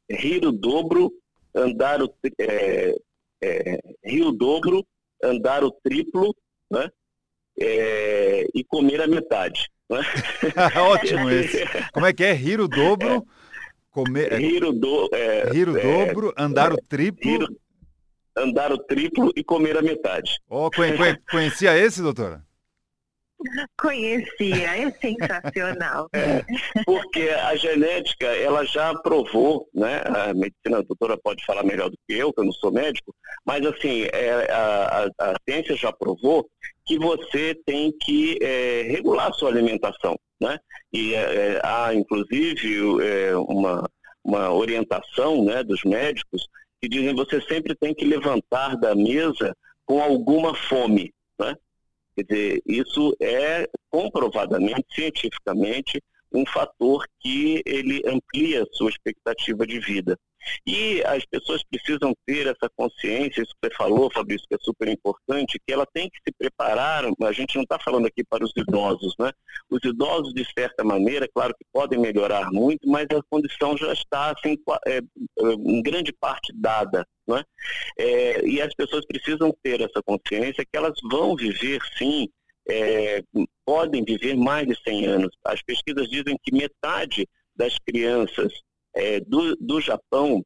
rir 0.10 0.46
o 0.46 0.52
dobro, 0.52 1.12
andar 1.54 2.02
o 2.02 2.12
é, 2.40 2.96
é, 3.44 3.80
rir 4.04 4.24
o 4.24 4.32
dobro, 4.32 4.84
andar 5.26 5.64
o 5.64 5.72
triplo, 5.72 6.36
né? 6.72 6.90
É, 7.60 8.48
e 8.54 8.64
comer 8.64 9.02
a 9.02 9.08
metade. 9.08 9.70
Né? 9.90 10.00
Ótimo 10.90 11.30
esse. 11.30 11.64
Como 11.94 12.06
é 12.06 12.14
que 12.14 12.24
é? 12.24 12.34
Rir 12.34 12.60
o 12.60 12.68
dobro, 12.68 13.26
comer. 13.92 14.34
Rir 14.34 14.64
o, 14.64 14.74
do, 14.74 15.10
é, 15.14 15.50
rir 15.52 15.70
o 15.70 15.78
é, 15.78 16.06
dobro, 16.06 16.34
andar 16.38 16.74
o 16.74 16.78
triplo. 16.78 17.32
Rir, 17.32 17.48
andar 18.36 18.72
o 18.72 18.78
triplo 18.78 19.32
e 19.36 19.44
comer 19.44 19.78
a 19.78 19.82
metade. 19.82 20.40
Oh, 20.50 20.70
conhecia 21.30 21.78
esse, 21.78 22.02
doutora? 22.02 22.44
Conhecia, 23.80 24.78
é 24.78 24.92
sensacional. 24.92 26.10
É, 26.14 26.44
porque 26.86 27.30
a 27.30 27.56
genética, 27.56 28.26
ela 28.28 28.64
já 28.66 28.94
provou, 28.96 29.68
né? 29.74 30.02
A 30.06 30.34
medicina, 30.34 30.80
a 30.80 30.82
doutora 30.82 31.18
pode 31.18 31.46
falar 31.46 31.64
melhor 31.64 31.90
do 31.90 31.98
que 32.08 32.14
eu, 32.14 32.34
que 32.34 32.40
eu 32.40 32.46
não 32.46 32.52
sou 32.54 32.72
médico, 32.72 33.14
mas 33.46 33.66
assim, 33.66 34.04
é, 34.14 34.52
a, 34.52 35.10
a, 35.20 35.32
a 35.32 35.36
ciência 35.48 35.76
já 35.76 35.92
provou 35.92 36.48
que 36.86 36.98
você 36.98 37.56
tem 37.66 37.92
que 38.02 38.38
é, 38.42 38.84
regular 38.84 39.28
a 39.30 39.34
sua 39.34 39.50
alimentação, 39.50 40.16
né? 40.40 40.58
E 40.94 41.14
é, 41.14 41.18
é 41.18 41.62
há, 41.64 41.94
inclusive, 41.94 43.04
é, 43.04 43.36
uma, 43.36 43.90
uma 44.24 44.52
orientação 44.52 45.44
né, 45.44 45.64
dos 45.64 45.84
médicos 45.84 46.48
que 46.82 46.88
dizem 46.88 47.16
que 47.16 47.26
você 47.26 47.42
sempre 47.42 47.76
tem 47.76 47.94
que 47.94 48.06
levantar 48.06 48.78
da 48.78 48.96
mesa 48.96 49.56
com 49.86 50.02
alguma 50.02 50.56
fome, 50.56 51.14
né? 51.40 51.56
Quer 52.16 52.24
dizer, 52.24 52.62
isso 52.66 53.16
é 53.20 53.68
comprovadamente, 53.90 54.86
cientificamente, 54.94 56.02
um 56.32 56.46
fator 56.46 57.06
que 57.20 57.62
ele 57.66 58.02
amplia 58.06 58.64
a 58.64 58.68
sua 58.72 58.90
expectativa 58.90 59.66
de 59.66 59.80
vida. 59.80 60.18
E 60.66 61.04
as 61.04 61.26
pessoas 61.26 61.64
precisam 61.64 62.14
ter 62.26 62.48
essa 62.48 62.70
consciência, 62.76 63.42
isso 63.42 63.54
que 63.62 63.70
você 63.70 63.76
falou, 63.76 64.12
Fabrício, 64.12 64.48
que 64.48 64.56
é 64.56 64.58
super 64.62 64.88
importante, 64.88 65.60
que 65.66 65.74
ela 65.74 65.86
tem 65.94 66.10
que 66.10 66.18
se 66.18 66.34
preparar, 66.38 67.06
a 67.06 67.32
gente 67.32 67.56
não 67.56 67.64
está 67.64 67.80
falando 67.80 68.08
aqui 68.08 68.24
para 68.24 68.44
os 68.44 68.52
idosos, 68.56 69.16
né? 69.20 69.32
Os 69.70 69.80
idosos, 69.84 70.34
de 70.34 70.46
certa 70.58 70.84
maneira, 70.84 71.28
claro 71.34 71.54
que 71.58 71.66
podem 71.72 72.00
melhorar 72.00 72.52
muito, 72.52 72.88
mas 72.88 73.06
a 73.12 73.22
condição 73.30 73.78
já 73.78 73.94
está, 73.94 74.32
assim, 74.32 74.58
é, 74.88 75.00
em 75.40 75.82
grande 75.82 76.14
parte 76.14 76.54
dada, 76.54 77.06
né? 77.28 77.44
É, 77.98 78.46
e 78.46 78.62
as 78.62 78.74
pessoas 78.74 79.06
precisam 79.06 79.56
ter 79.64 79.82
essa 79.82 80.02
consciência 80.04 80.66
que 80.66 80.78
elas 80.78 80.94
vão 81.10 81.36
viver, 81.36 81.80
sim, 81.98 82.30
é, 82.68 83.24
podem 83.66 84.04
viver 84.04 84.36
mais 84.36 84.68
de 84.68 84.76
100 84.84 85.06
anos. 85.06 85.36
As 85.44 85.62
pesquisas 85.62 86.10
dizem 86.10 86.38
que 86.42 86.54
metade 86.54 87.28
das 87.56 87.78
crianças 87.80 88.54
é, 88.96 89.20
do, 89.20 89.56
do 89.58 89.82
Japão 89.82 90.44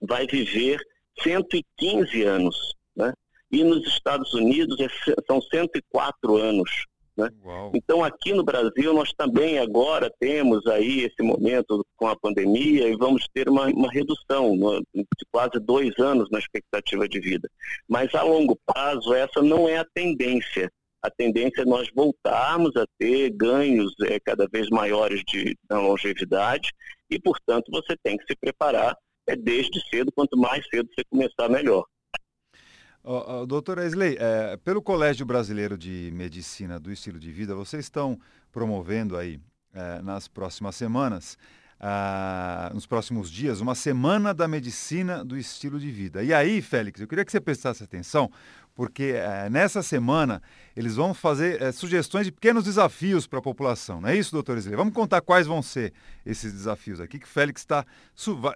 vai 0.00 0.26
viver 0.26 0.80
115 1.22 2.22
anos, 2.22 2.74
né? 2.94 3.12
E 3.50 3.62
nos 3.62 3.86
Estados 3.86 4.34
Unidos 4.34 4.78
é, 4.80 4.88
são 5.26 5.40
104 5.40 6.36
anos. 6.36 6.86
Né? 7.16 7.30
Então 7.72 8.04
aqui 8.04 8.34
no 8.34 8.44
Brasil 8.44 8.92
nós 8.92 9.10
também 9.16 9.58
agora 9.58 10.12
temos 10.20 10.66
aí 10.66 11.00
esse 11.00 11.22
momento 11.22 11.82
com 11.96 12.06
a 12.08 12.16
pandemia 12.16 12.88
e 12.88 12.96
vamos 12.96 13.26
ter 13.32 13.48
uma, 13.48 13.66
uma 13.68 13.90
redução 13.90 14.54
no, 14.54 14.80
de 14.92 15.26
quase 15.32 15.58
dois 15.58 15.98
anos 15.98 16.28
na 16.30 16.38
expectativa 16.38 17.08
de 17.08 17.18
vida. 17.18 17.48
Mas 17.88 18.14
a 18.14 18.22
longo 18.22 18.58
prazo 18.66 19.14
essa 19.14 19.40
não 19.40 19.66
é 19.66 19.78
a 19.78 19.86
tendência 19.94 20.70
a 21.06 21.10
tendência 21.10 21.62
é 21.62 21.64
nós 21.64 21.88
voltarmos 21.94 22.76
a 22.76 22.84
ter 22.98 23.30
ganhos 23.30 23.94
é, 24.04 24.18
cada 24.18 24.46
vez 24.48 24.68
maiores 24.68 25.22
de, 25.26 25.56
longevidade 25.70 26.72
e, 27.08 27.18
portanto, 27.18 27.70
você 27.70 27.96
tem 28.02 28.16
que 28.16 28.24
se 28.26 28.36
preparar 28.36 28.96
é, 29.28 29.36
desde 29.36 29.80
cedo, 29.88 30.10
quanto 30.12 30.36
mais 30.36 30.66
cedo 30.68 30.88
você 30.94 31.04
começar, 31.08 31.48
melhor. 31.48 31.84
Uh, 33.04 33.42
uh, 33.42 33.46
doutora 33.46 33.82
é, 33.84 34.56
pelo 34.56 34.82
Colégio 34.82 35.24
Brasileiro 35.24 35.78
de 35.78 36.10
Medicina 36.12 36.80
do 36.80 36.90
Estilo 36.90 37.20
de 37.20 37.30
Vida, 37.30 37.54
vocês 37.54 37.84
estão 37.84 38.18
promovendo 38.50 39.16
aí, 39.16 39.38
é, 39.72 40.02
nas 40.02 40.26
próximas 40.26 40.74
semanas, 40.74 41.38
ah, 41.78 42.70
nos 42.72 42.86
próximos 42.86 43.30
dias, 43.30 43.60
uma 43.60 43.74
semana 43.74 44.32
da 44.32 44.48
medicina 44.48 45.24
do 45.24 45.36
estilo 45.36 45.78
de 45.78 45.90
vida. 45.90 46.22
E 46.22 46.32
aí, 46.32 46.62
Félix, 46.62 47.00
eu 47.00 47.06
queria 47.06 47.24
que 47.24 47.30
você 47.30 47.40
prestasse 47.40 47.84
atenção, 47.84 48.30
porque 48.76 49.14
eh, 49.16 49.48
nessa 49.50 49.82
semana 49.82 50.42
eles 50.76 50.94
vão 50.94 51.14
fazer 51.14 51.60
eh, 51.62 51.72
sugestões 51.72 52.26
de 52.26 52.30
pequenos 52.30 52.62
desafios 52.62 53.26
para 53.26 53.38
a 53.38 53.42
população. 53.42 54.02
Não 54.02 54.10
é 54.10 54.14
isso, 54.14 54.30
doutor 54.30 54.58
Isley? 54.58 54.76
Vamos 54.76 54.92
contar 54.92 55.22
quais 55.22 55.46
vão 55.46 55.62
ser 55.62 55.94
esses 56.24 56.52
desafios 56.52 57.00
aqui, 57.00 57.18
que 57.18 57.24
o 57.24 57.28
Félix 57.28 57.64
tá, 57.64 57.86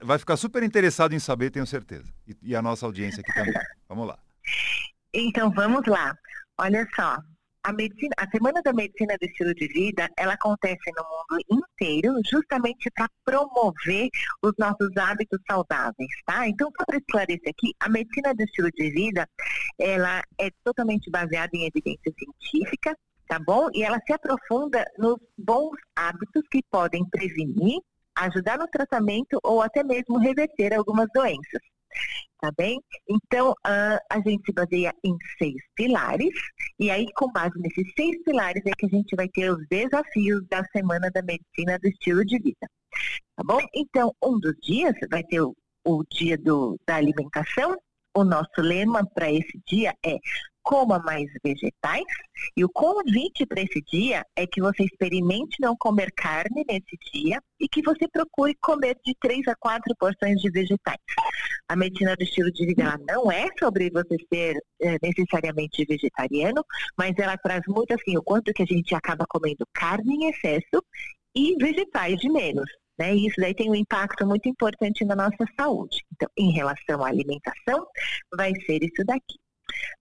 vai 0.02 0.18
ficar 0.18 0.36
super 0.36 0.62
interessado 0.62 1.14
em 1.14 1.18
saber, 1.18 1.50
tenho 1.50 1.66
certeza. 1.66 2.12
E, 2.28 2.36
e 2.42 2.54
a 2.54 2.60
nossa 2.60 2.84
audiência 2.84 3.22
aqui 3.22 3.32
também. 3.32 3.54
Vamos 3.88 4.06
lá. 4.06 4.18
Então, 5.14 5.50
vamos 5.50 5.82
lá. 5.86 6.14
Olha 6.58 6.86
só, 6.94 7.16
a, 7.62 7.72
medicina, 7.72 8.12
a 8.16 8.28
Semana 8.30 8.62
da 8.62 8.72
Medicina 8.72 9.16
do 9.20 9.26
Estilo 9.26 9.54
de 9.54 9.68
Vida, 9.68 10.08
ela 10.16 10.34
acontece 10.34 10.90
no 10.96 11.04
mundo 11.04 11.62
inteiro 11.64 12.20
justamente 12.24 12.90
para 12.90 13.08
promover 13.24 14.08
os 14.42 14.52
nossos 14.58 14.96
hábitos 14.96 15.38
saudáveis, 15.48 16.10
tá? 16.24 16.48
Então, 16.48 16.70
só 16.76 16.84
para 16.84 16.98
esclarecer 16.98 17.50
aqui, 17.50 17.74
a 17.80 17.88
medicina 17.88 18.34
do 18.34 18.42
estilo 18.42 18.70
de 18.72 18.90
vida, 18.90 19.28
ela 19.78 20.22
é 20.38 20.50
totalmente 20.64 21.10
baseada 21.10 21.50
em 21.54 21.66
evidência 21.66 22.12
científica, 22.18 22.96
tá 23.28 23.38
bom? 23.38 23.68
E 23.74 23.82
ela 23.82 24.00
se 24.06 24.12
aprofunda 24.12 24.84
nos 24.98 25.16
bons 25.36 25.76
hábitos 25.94 26.42
que 26.50 26.62
podem 26.70 27.04
prevenir, 27.10 27.80
ajudar 28.16 28.58
no 28.58 28.68
tratamento 28.68 29.38
ou 29.42 29.62
até 29.62 29.82
mesmo 29.82 30.18
reverter 30.18 30.74
algumas 30.74 31.08
doenças 31.14 31.60
tá 32.40 32.50
bem? 32.56 32.80
Então, 33.08 33.50
uh, 33.50 33.98
a 34.10 34.20
gente 34.24 34.44
se 34.44 34.52
baseia 34.52 34.92
em 35.04 35.16
seis 35.38 35.62
pilares, 35.74 36.34
e 36.78 36.90
aí, 36.90 37.06
com 37.14 37.30
base 37.30 37.58
nesses 37.58 37.92
seis 37.96 38.22
pilares, 38.24 38.62
é 38.66 38.70
que 38.76 38.86
a 38.86 38.88
gente 38.88 39.14
vai 39.14 39.28
ter 39.28 39.50
os 39.50 39.66
desafios 39.68 40.46
da 40.48 40.64
Semana 40.72 41.10
da 41.10 41.22
Medicina 41.22 41.78
do 41.78 41.88
Estilo 41.88 42.24
de 42.24 42.38
Vida, 42.38 42.68
tá 43.36 43.44
bom? 43.44 43.60
Então, 43.74 44.14
um 44.22 44.38
dos 44.38 44.54
dias 44.62 44.94
vai 45.10 45.22
ter 45.24 45.40
o, 45.40 45.54
o 45.84 46.02
dia 46.10 46.36
do, 46.38 46.78
da 46.86 46.96
alimentação, 46.96 47.76
o 48.14 48.24
nosso 48.24 48.60
lema 48.60 49.06
para 49.14 49.30
esse 49.30 49.60
dia 49.66 49.94
é 50.04 50.18
coma 50.62 50.98
mais 50.98 51.28
vegetais. 51.42 52.04
E 52.56 52.64
o 52.64 52.68
convite 52.68 53.46
para 53.46 53.62
esse 53.62 53.80
dia 53.82 54.24
é 54.36 54.46
que 54.46 54.60
você 54.60 54.84
experimente 54.84 55.56
não 55.60 55.76
comer 55.76 56.12
carne 56.12 56.64
nesse 56.68 56.96
dia 57.12 57.40
e 57.58 57.68
que 57.68 57.82
você 57.82 58.06
procure 58.08 58.54
comer 58.60 58.96
de 59.04 59.14
três 59.20 59.46
a 59.48 59.54
quatro 59.56 59.94
porções 59.98 60.40
de 60.40 60.50
vegetais. 60.50 60.98
A 61.70 61.76
medicina 61.76 62.16
do 62.16 62.24
estilo 62.24 62.50
de 62.50 62.66
vida 62.66 62.98
não 63.06 63.30
é 63.30 63.46
sobre 63.56 63.90
você 63.90 64.16
ser 64.32 64.56
é, 64.82 64.96
necessariamente 65.00 65.84
vegetariano, 65.84 66.64
mas 66.98 67.16
ela 67.16 67.38
traz 67.38 67.62
muito 67.68 67.94
assim 67.94 68.18
o 68.18 68.22
quanto 68.24 68.52
que 68.52 68.64
a 68.64 68.66
gente 68.66 68.92
acaba 68.92 69.24
comendo 69.28 69.64
carne 69.72 70.16
em 70.16 70.30
excesso 70.30 70.84
e 71.32 71.54
vegetais 71.60 72.16
de 72.16 72.28
menos. 72.28 72.68
Né? 72.98 73.14
E 73.14 73.28
isso 73.28 73.36
daí 73.38 73.54
tem 73.54 73.70
um 73.70 73.76
impacto 73.76 74.26
muito 74.26 74.48
importante 74.48 75.04
na 75.04 75.14
nossa 75.14 75.46
saúde. 75.56 76.04
Então, 76.12 76.28
em 76.36 76.50
relação 76.50 77.04
à 77.04 77.08
alimentação, 77.08 77.86
vai 78.34 78.52
ser 78.66 78.82
isso 78.82 79.04
daqui. 79.06 79.38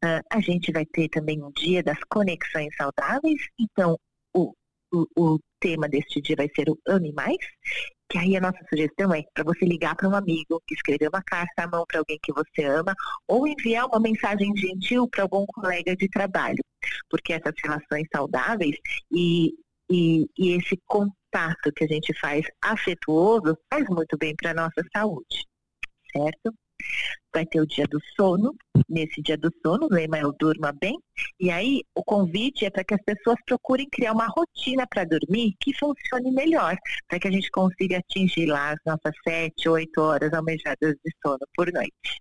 Uh, 0.04 0.26
a 0.32 0.40
gente 0.42 0.72
vai 0.72 0.88
ter 0.88 1.08
também 1.10 1.40
um 1.44 1.52
dia 1.52 1.84
das 1.84 2.00
conexões 2.10 2.76
saudáveis, 2.76 3.40
então 3.60 3.96
o, 4.34 4.56
o, 4.92 5.06
o 5.16 5.40
tema 5.60 5.88
deste 5.88 6.20
dia 6.20 6.36
vai 6.36 6.50
ser 6.56 6.68
o 6.68 6.80
Ame 6.88 7.14
Mais, 7.14 7.38
que 8.10 8.17
aí 8.17 8.36
a 8.36 8.41
nossa 8.41 8.60
sugestão 8.67 9.13
é 9.13 9.24
para 9.34 9.43
você 9.43 9.65
ligar 9.65 9.95
para 9.95 10.10
um 10.10 10.15
amigo, 10.15 10.62
escrever 10.72 11.10
uma 11.10 11.22
carta 11.22 11.63
à 11.63 11.67
mão 11.67 11.86
para 11.88 12.00
alguém 12.00 12.17
que 12.22 12.34
você 12.34 12.63
ama, 12.65 12.93
ou 13.28 13.48
enviar 13.48 13.86
uma 13.86 14.00
mensagem 14.00 14.52
gentil 14.58 15.08
para 15.08 15.24
algum 15.24 15.45
colega 15.45 15.95
de 15.95 16.10
trabalho, 16.10 16.63
porque 17.10 17.34
essas 17.34 17.54
relações 17.63 18.08
saudáveis 18.13 18.76
e, 19.12 19.54
e, 19.89 20.28
e 20.38 20.58
esse 20.58 20.76
contato 20.88 21.72
que 21.76 21.84
a 21.84 21.88
gente 21.88 22.12
faz 22.19 22.45
afetuoso 22.62 23.56
faz 23.72 23.88
muito 23.89 24.17
bem 24.17 24.36
para 24.36 24.52
a 24.52 24.56
nossa 24.56 24.84
saúde, 24.91 25.45
certo? 26.12 26.54
Vai 27.34 27.46
ter 27.46 27.62
o 27.62 27.68
dia 27.68 27.86
do 27.86 28.00
sono. 28.15 28.56
Nesse 28.88 29.22
dia 29.22 29.38
do 29.38 29.52
sono, 29.62 29.86
o 29.86 29.94
lema 29.94 30.18
é 30.18 30.26
o 30.26 30.32
durma 30.32 30.72
bem. 30.72 31.00
E 31.39 31.52
aí, 31.52 31.84
o 31.94 32.04
convite 32.04 32.65
é 32.65 32.70
para 32.70 32.84
que 32.84 32.94
as 32.94 33.02
pessoas 33.04 33.38
procurem 33.46 33.88
criar 33.92 34.13
uma 34.13 34.28
rotina 34.28 34.88
para 34.88 35.06
dormir 35.06 35.54
que 35.60 35.74
funcione 35.74 36.32
melhor, 36.32 36.76
para 37.08 37.20
que 37.20 37.28
a 37.28 37.32
gente 37.32 37.52
consiga 37.52 37.98
atingir 37.98 38.48
lá 38.48 38.72
as 38.72 38.80
nossas 38.86 39.13
sete, 39.24 39.70
oito 39.70 40.02
horas 40.02 40.34
almejadas 40.34 40.96
de 41.04 41.12
sono 41.22 41.46
por 41.56 41.72
noite. 41.72 42.20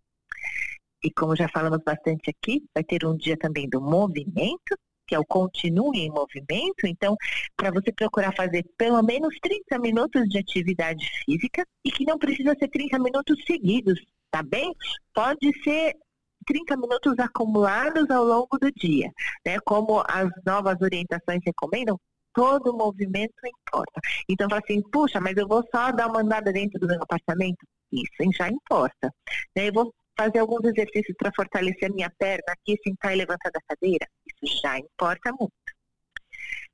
E 1.03 1.11
como 1.12 1.37
já 1.37 1.49
falamos 1.49 1.79
bastante 1.85 2.31
aqui, 2.31 2.64
vai 2.75 2.83
ter 2.83 3.05
um 3.07 3.16
dia 3.16 3.37
também 3.37 3.68
do 3.68 3.81
movimento, 3.81 4.77
que 5.07 5.14
é 5.14 5.18
o 5.18 5.25
continue 5.25 6.01
em 6.01 6.11
movimento. 6.11 6.87
Então, 6.87 7.16
para 7.57 7.71
você 7.71 7.92
procurar 7.92 8.35
fazer 8.35 8.64
pelo 8.77 9.03
menos 9.03 9.35
30 9.40 9.79
minutos 9.79 10.29
de 10.29 10.38
atividade 10.38 11.09
física 11.25 11.64
e 11.85 11.90
que 11.90 12.05
não 12.05 12.18
precisa 12.18 12.55
ser 12.59 12.68
30 12.68 12.99
minutos 12.99 13.42
seguidos, 13.47 13.99
tá 14.31 14.43
bem? 14.43 14.75
Pode 15.14 15.53
ser 15.62 15.95
30 16.47 16.77
minutos 16.77 17.19
acumulados 17.19 18.09
ao 18.11 18.25
longo 18.25 18.59
do 18.59 18.73
dia, 18.73 19.11
né? 19.45 19.59
Como 19.64 20.03
as 20.09 20.29
novas 20.47 20.77
orientações 20.81 21.41
recomendam, 21.45 21.99
todo 22.33 22.77
movimento 22.77 23.35
importa. 23.45 24.01
Então, 24.29 24.49
fala 24.49 24.62
assim, 24.64 24.81
puxa, 24.91 25.21
mas 25.21 25.37
eu 25.37 25.47
vou 25.47 25.62
só 25.75 25.93
dar 25.93 26.09
uma 26.09 26.21
andada 26.21 26.53
dentro 26.53 26.79
do 26.79 26.87
meu 26.87 27.03
apartamento? 27.03 27.67
Isso 27.93 28.33
já 28.37 28.49
importa. 28.49 29.12
Né? 29.57 29.69
Eu 29.69 29.73
vou 29.73 29.93
fazer 30.17 30.38
alguns 30.38 30.64
exercícios 30.64 31.17
para 31.17 31.33
fortalecer 31.35 31.91
a 31.91 31.95
minha 31.95 32.11
perna 32.19 32.45
aqui, 32.49 32.77
sentar 32.83 33.12
e 33.12 33.17
levantar 33.17 33.51
da 33.51 33.61
cadeira? 33.69 34.07
Isso 34.43 34.61
já 34.62 34.79
importa 34.79 35.33
muito 35.38 35.53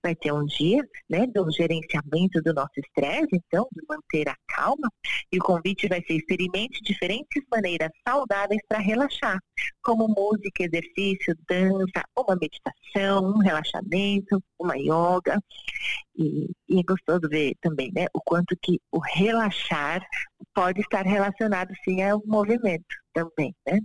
vai 0.05 0.15
ter 0.15 0.33
um 0.33 0.45
dia 0.45 0.87
né, 1.09 1.27
do 1.27 1.51
gerenciamento 1.51 2.43
do 2.43 2.53
nosso 2.53 2.73
estresse, 2.77 3.29
então, 3.33 3.67
de 3.73 3.83
manter 3.89 4.29
a 4.29 4.37
calma. 4.49 4.89
E 5.33 5.39
o 5.39 5.43
convite 5.43 5.89
vai 5.89 6.03
ser 6.03 6.15
experimente 6.15 6.83
diferentes 6.83 7.43
maneiras 7.51 7.91
saudáveis 8.07 8.61
para 8.69 8.79
relaxar, 8.79 9.39
como 9.83 10.07
música, 10.07 10.65
exercício, 10.65 11.35
dança, 11.49 12.05
uma 12.17 12.37
meditação, 12.37 13.25
um 13.25 13.39
relaxamento, 13.39 14.43
uma 14.59 14.77
yoga. 14.77 15.41
E, 16.17 16.51
e 16.69 16.81
é 16.81 16.83
gostoso 16.83 17.29
ver 17.29 17.55
também 17.61 17.91
né, 17.95 18.07
o 18.15 18.21
quanto 18.21 18.57
que 18.63 18.79
o 18.93 18.99
relaxar 18.99 20.07
pode 20.55 20.81
estar 20.83 21.05
relacionado 21.07 21.73
sim 21.83 22.03
ao 22.03 22.23
movimento 22.27 22.85
também, 23.13 23.55
né? 23.67 23.81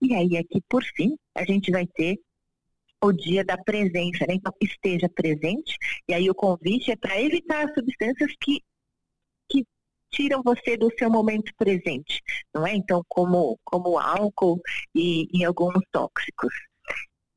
E 0.00 0.14
aí 0.14 0.36
aqui 0.36 0.62
por 0.68 0.84
fim 0.94 1.16
a 1.34 1.44
gente 1.44 1.70
vai 1.70 1.86
ter 1.86 2.16
o 3.02 3.12
dia 3.12 3.44
da 3.44 3.56
presença, 3.56 4.24
né? 4.26 4.34
Então, 4.34 4.52
esteja 4.60 5.08
presente. 5.08 5.76
E 6.08 6.14
aí 6.14 6.28
o 6.30 6.34
convite 6.34 6.90
é 6.90 6.96
para 6.96 7.20
evitar 7.20 7.72
substâncias 7.74 8.32
que, 8.40 8.62
que 9.50 9.64
tiram 10.10 10.42
você 10.42 10.76
do 10.76 10.90
seu 10.98 11.10
momento 11.10 11.52
presente, 11.56 12.22
não 12.54 12.66
é? 12.66 12.74
Então, 12.74 13.02
como, 13.08 13.58
como 13.64 13.98
álcool 13.98 14.60
e, 14.94 15.28
e 15.32 15.44
alguns 15.44 15.82
tóxicos. 15.92 16.52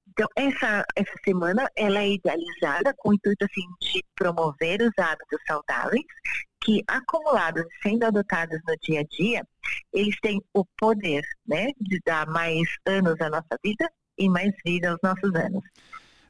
Então, 0.10 0.28
essa, 0.36 0.86
essa 0.96 1.14
semana, 1.24 1.70
ela 1.78 2.00
é 2.00 2.10
idealizada 2.10 2.94
com 2.98 3.10
o 3.10 3.14
intuito, 3.14 3.46
assim, 3.46 3.66
de 3.82 4.04
promover 4.16 4.82
os 4.82 4.92
hábitos 4.98 5.40
saudáveis 5.48 6.04
que 6.62 6.84
acumulados, 6.88 7.64
sendo 7.82 8.04
adotados 8.04 8.60
no 8.68 8.76
dia 8.82 9.00
a 9.00 9.04
dia, 9.04 9.48
eles 9.94 10.16
têm 10.22 10.42
o 10.54 10.66
poder, 10.78 11.24
né, 11.48 11.68
de 11.80 12.00
dar 12.06 12.28
mais 12.28 12.68
anos 12.86 13.16
à 13.22 13.30
nossa 13.30 13.58
vida 13.64 13.90
e 14.20 14.30
mais 14.30 14.54
vida 14.66 14.92
aos 14.92 15.00
nossos 15.02 15.34
anos. 15.34 15.64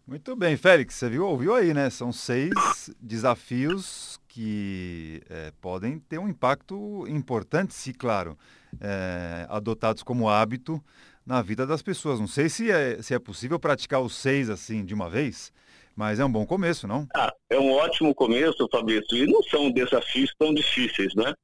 Muito 0.07 0.35
bem, 0.35 0.57
Félix, 0.57 0.95
você 0.95 1.09
viu, 1.09 1.27
ouviu 1.27 1.53
aí, 1.53 1.73
né? 1.73 1.89
São 1.89 2.11
seis 2.11 2.89
desafios 2.99 4.19
que 4.27 5.21
é, 5.29 5.51
podem 5.61 5.99
ter 5.99 6.17
um 6.17 6.27
impacto 6.27 7.05
importante, 7.07 7.73
se, 7.75 7.93
claro, 7.93 8.37
é, 8.81 9.45
adotados 9.49 10.01
como 10.01 10.27
hábito 10.27 10.83
na 11.23 11.43
vida 11.43 11.67
das 11.67 11.83
pessoas. 11.83 12.19
Não 12.19 12.27
sei 12.27 12.49
se 12.49 12.71
é, 12.71 13.01
se 13.03 13.13
é 13.13 13.19
possível 13.19 13.59
praticar 13.59 14.01
os 14.01 14.15
seis 14.15 14.49
assim 14.49 14.83
de 14.83 14.95
uma 14.95 15.07
vez, 15.07 15.53
mas 15.95 16.19
é 16.19 16.25
um 16.25 16.31
bom 16.31 16.43
começo, 16.43 16.87
não? 16.87 17.07
Ah, 17.15 17.31
é 17.47 17.59
um 17.59 17.71
ótimo 17.73 18.15
começo, 18.15 18.67
Fabrício, 18.71 19.15
e 19.15 19.27
não 19.31 19.43
são 19.43 19.69
desafios 19.69 20.33
tão 20.39 20.53
difíceis, 20.55 21.13
né? 21.13 21.35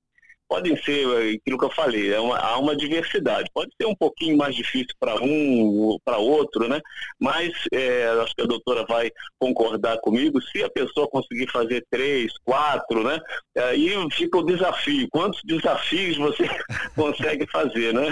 Podem 0.47 0.75
ser 0.83 1.07
eh, 1.07 1.35
aquilo 1.35 1.57
que 1.57 1.65
eu 1.65 1.71
falei, 1.71 2.13
é 2.13 2.19
uma, 2.19 2.37
há 2.37 2.57
uma 2.57 2.75
diversidade. 2.75 3.49
Pode 3.53 3.71
ser 3.79 3.87
um 3.87 3.95
pouquinho 3.95 4.37
mais 4.37 4.55
difícil 4.55 4.93
para 4.99 5.15
um 5.21 5.97
para 6.03 6.17
outro, 6.17 6.67
né? 6.67 6.79
Mas 7.19 7.51
é, 7.73 8.07
acho 8.21 8.35
que 8.35 8.41
a 8.41 8.47
doutora 8.47 8.85
vai 8.87 9.11
concordar 9.39 9.97
comigo. 9.99 10.41
Se 10.41 10.63
a 10.63 10.69
pessoa 10.69 11.07
conseguir 11.07 11.49
fazer 11.51 11.85
três, 11.89 12.31
quatro, 12.43 13.03
né? 13.03 13.19
Aí 13.57 13.91
fica 14.11 14.37
o 14.37 14.45
desafio. 14.45 15.07
Quantos 15.11 15.41
desafios 15.43 16.17
você 16.17 16.43
consegue 16.95 17.45
fazer, 17.51 17.93
né? 17.93 18.07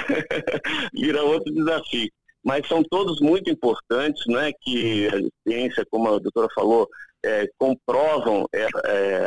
Vira 0.93 1.23
outro 1.23 1.53
desafio. 1.53 2.09
Mas 2.43 2.67
são 2.67 2.83
todos 2.83 3.21
muito 3.21 3.49
importantes, 3.49 4.23
né? 4.27 4.51
Que 4.61 5.07
a 5.07 5.49
ciência, 5.49 5.85
como 5.89 6.09
a 6.09 6.19
doutora 6.19 6.47
falou, 6.53 6.89
é, 7.25 7.47
comprovam 7.57 8.45
é, 8.53 8.67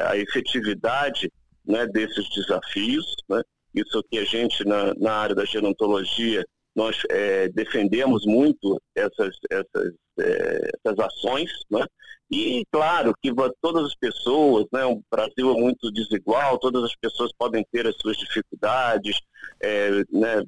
a 0.06 0.16
efetividade 0.16 1.30
né, 1.66 1.86
desses 1.86 2.28
desafios. 2.30 3.14
Né? 3.28 3.42
Isso 3.74 4.02
que 4.10 4.18
a 4.18 4.24
gente, 4.24 4.64
na, 4.64 4.94
na 4.94 5.12
área 5.12 5.34
da 5.34 5.44
gerontologia, 5.44 6.44
nós 6.74 7.02
é, 7.10 7.48
defendemos 7.48 8.26
muito 8.26 8.80
essas, 8.94 9.34
essas, 9.50 9.94
é, 10.20 10.70
essas 10.84 10.98
ações, 10.98 11.50
né? 11.70 11.84
E 12.30 12.64
claro 12.72 13.14
que 13.22 13.32
todas 13.62 13.84
as 13.84 13.94
pessoas, 13.94 14.66
né, 14.72 14.84
o 14.84 15.00
Brasil 15.10 15.56
é 15.56 15.60
muito 15.60 15.92
desigual, 15.92 16.58
todas 16.58 16.82
as 16.82 16.96
pessoas 16.96 17.30
podem 17.38 17.64
ter 17.70 17.86
as 17.86 17.96
suas 17.98 18.16
dificuldades, 18.16 19.20
é, 19.60 19.90
né, 20.10 20.42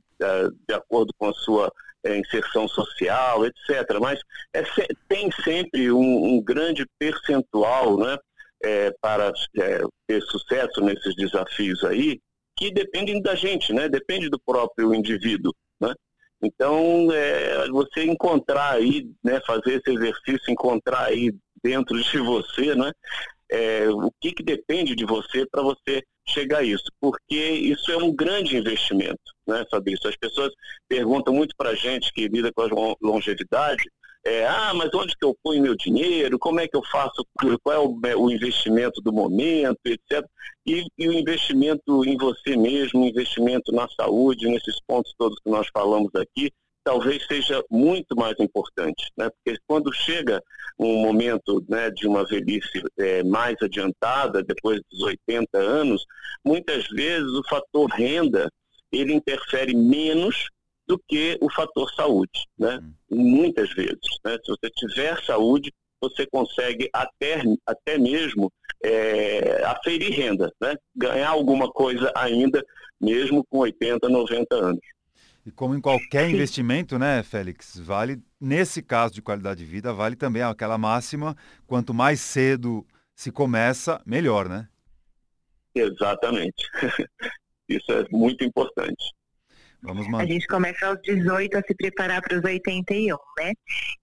de 0.67 0.75
acordo 0.75 1.13
com 1.17 1.29
a 1.29 1.33
sua 1.35 1.73
é, 2.05 2.19
inserção 2.19 2.67
social, 2.67 3.47
etc. 3.47 3.99
Mas 4.01 4.21
é, 4.53 4.65
tem 5.09 5.31
sempre 5.45 5.93
um, 5.93 6.35
um 6.35 6.43
grande 6.43 6.85
percentual, 6.99 7.97
né, 7.97 8.19
é, 8.63 8.93
para 9.01 9.33
é, 9.59 9.81
ter 10.07 10.23
sucesso 10.23 10.81
nesses 10.81 11.15
desafios 11.17 11.85
aí, 11.85 12.21
que 12.57 12.73
dependem 12.73 13.23
da 13.23 13.35
gente, 13.35 13.73
né? 13.73 13.89
Depende 13.89 14.29
do 14.29 14.41
próprio 14.41 14.95
indivíduo, 14.95 15.55
né? 15.81 15.95
Então, 16.43 17.09
é, 17.13 17.69
você 17.69 18.05
encontrar 18.05 18.75
aí, 18.75 19.11
né, 19.25 19.41
fazer 19.47 19.81
esse 19.81 19.91
exercício, 19.91 20.51
encontrar 20.53 21.07
aí 21.07 21.33
dentro 21.63 22.01
de 22.01 22.19
você, 22.19 22.75
né, 22.77 22.93
é, 23.51 23.89
o 23.89 24.11
que, 24.21 24.33
que 24.33 24.43
depende 24.43 24.95
de 24.95 25.05
você 25.05 25.45
para 25.47 25.63
você 25.63 26.03
chegar 26.29 26.59
a 26.59 26.63
isso, 26.63 26.85
porque 27.01 27.35
isso 27.35 27.91
é 27.91 27.97
um 27.97 28.15
grande 28.15 28.57
investimento, 28.57 29.19
né, 29.47 29.65
Fabrício? 29.71 30.09
As 30.09 30.17
pessoas 30.17 30.53
perguntam 30.89 31.35
muito 31.35 31.55
para 31.57 31.71
a 31.71 31.75
gente 31.75 32.13
que 32.13 32.29
lida 32.29 32.53
com 32.53 32.63
a 32.63 32.95
longevidade, 33.01 33.83
é, 34.29 34.47
ah, 34.47 34.73
mas 34.75 34.91
onde 34.95 35.17
que 35.17 35.25
eu 35.25 35.35
ponho 35.43 35.63
meu 35.63 35.75
dinheiro? 35.75 36.39
Como 36.39 36.61
é 36.61 36.69
que 36.69 36.77
eu 36.77 36.83
faço? 36.85 37.27
Qual 37.63 37.75
é 37.75 37.79
o, 37.79 38.21
o 38.21 38.31
investimento 38.31 39.01
do 39.01 39.13
momento, 39.13 39.79
etc. 39.87 40.25
E, 40.67 40.87
e, 40.99 41.09
o 41.09 41.13
investimento 41.13 42.05
em 42.05 42.17
você 42.17 42.57
mesmo, 42.57 43.07
investimento 43.07 43.73
na 43.73 43.89
saúde, 43.89 44.49
nesses 44.49 44.79
pontos 44.87 45.15
todos 45.17 45.39
que 45.41 45.51
nós 45.51 45.67
falamos 45.73 46.15
aqui, 46.15 46.51
talvez 46.85 47.27
seja 47.27 47.63
muito 47.71 48.15
mais 48.17 48.35
importante, 48.39 49.11
né? 49.17 49.31
Porque 49.31 49.59
quando 49.67 49.93
chega 49.93 50.43
um 50.79 51.03
momento 51.03 51.65
né, 51.69 51.91
de 51.91 52.07
uma 52.07 52.25
velhice 52.25 52.83
é, 52.99 53.23
mais 53.25 53.57
adiantada, 53.63 54.43
depois 54.43 54.81
dos 54.91 55.03
80 55.03 55.59
anos, 55.59 56.07
muitas 56.45 56.87
vezes 56.89 57.31
o 57.33 57.43
fator 57.49 57.91
renda 57.91 58.51
ele 58.93 59.13
interfere 59.13 59.75
menos 59.75 60.49
do 60.89 60.99
que 61.07 61.39
o 61.41 61.53
fator 61.53 61.93
saúde, 61.95 62.47
né? 62.59 62.81
Hum. 62.83 62.93
Muitas 63.11 63.73
vezes, 63.75 64.19
né? 64.25 64.39
Se 64.43 64.51
você 64.51 64.71
tiver 64.71 65.23
saúde, 65.23 65.73
você 66.01 66.27
consegue 66.27 66.89
até, 66.93 67.43
até 67.67 67.99
mesmo 67.99 68.51
é, 68.83 69.63
aferir 69.67 70.13
renda, 70.13 70.51
né? 70.61 70.75
Ganhar 70.97 71.29
alguma 71.29 71.71
coisa 71.71 72.11
ainda, 72.17 72.65
mesmo 72.99 73.45
com 73.45 73.59
80, 73.59 74.09
90 74.09 74.55
anos. 74.55 74.81
E 75.45 75.51
como 75.51 75.75
em 75.75 75.81
qualquer 75.81 76.29
investimento, 76.29 76.99
né, 76.99 77.23
Félix, 77.23 77.79
vale, 77.79 78.21
nesse 78.41 78.83
caso 78.83 79.15
de 79.15 79.23
qualidade 79.23 79.65
de 79.65 79.71
vida, 79.71 79.95
vale 79.95 80.15
também 80.15 80.43
aquela 80.43 80.77
máxima, 80.77 81.37
quanto 81.67 81.95
mais 81.95 82.21
cedo 82.21 82.87
se 83.15 83.33
começa, 83.33 84.01
melhor, 84.05 84.49
né? 84.49 84.69
Exatamente. 85.75 86.69
Isso 87.69 87.91
é 87.93 88.07
muito 88.11 88.45
importante. 88.45 89.13
Vamos 89.81 90.13
a 90.13 90.25
gente 90.25 90.47
começa 90.49 90.87
aos 90.87 91.01
18 91.03 91.57
a 91.57 91.63
se 91.63 91.75
preparar 91.75 92.21
para 92.21 92.37
os 92.37 92.45
81, 92.45 93.17
né? 93.39 93.53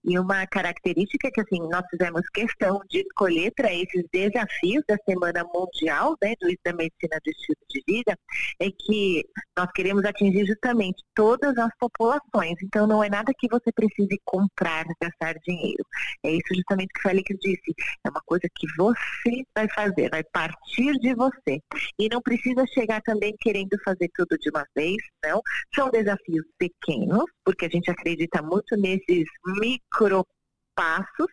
E 0.04 0.18
uma 0.18 0.46
característica 0.46 1.30
que 1.30 1.40
assim 1.40 1.60
nós 1.68 1.84
fizemos 1.90 2.22
questão 2.32 2.80
de 2.88 3.00
escolher 3.00 3.52
para 3.54 3.72
esses 3.72 4.04
desafios 4.10 4.82
da 4.88 4.96
Semana 5.06 5.44
Mundial, 5.44 6.16
né, 6.22 6.34
do, 6.40 6.48
da 6.64 6.72
medicina 6.72 7.18
do 7.22 7.30
estilo 7.30 7.58
de 7.68 7.82
vida, 7.86 8.18
é 8.58 8.70
que 8.70 9.22
nós 9.56 9.70
queremos 9.74 10.04
atingir 10.04 10.46
justamente 10.46 11.02
todas 11.14 11.56
as 11.58 11.70
populações. 11.78 12.54
Então 12.62 12.86
não 12.86 13.04
é 13.04 13.10
nada 13.10 13.32
que 13.38 13.48
você 13.48 13.70
precise 13.72 14.18
comprar, 14.24 14.86
gastar 15.00 15.34
dinheiro. 15.46 15.84
É 16.24 16.30
isso 16.30 16.54
justamente 16.54 16.88
que 16.94 17.00
o 17.00 17.02
Félix 17.02 17.36
disse. 17.38 17.74
É 18.04 18.08
uma 18.08 18.22
coisa 18.24 18.48
que 18.54 18.66
você 18.78 19.42
vai 19.54 19.68
fazer, 19.74 20.08
vai 20.08 20.24
partir 20.32 20.92
de 21.00 21.14
você. 21.14 21.60
E 21.98 22.08
não 22.08 22.22
precisa 22.22 22.64
chegar 22.72 23.02
também 23.02 23.34
querendo 23.38 23.76
fazer 23.84 24.10
tudo 24.14 24.38
de 24.38 24.48
uma 24.48 24.64
vez, 24.74 24.96
não 25.22 25.42
são 25.74 25.90
desafios 25.90 26.44
pequenos, 26.58 27.24
porque 27.44 27.66
a 27.66 27.68
gente 27.68 27.90
acredita 27.90 28.42
muito 28.42 28.76
nesses 28.76 29.24
micro 29.60 30.26
passos, 30.74 31.28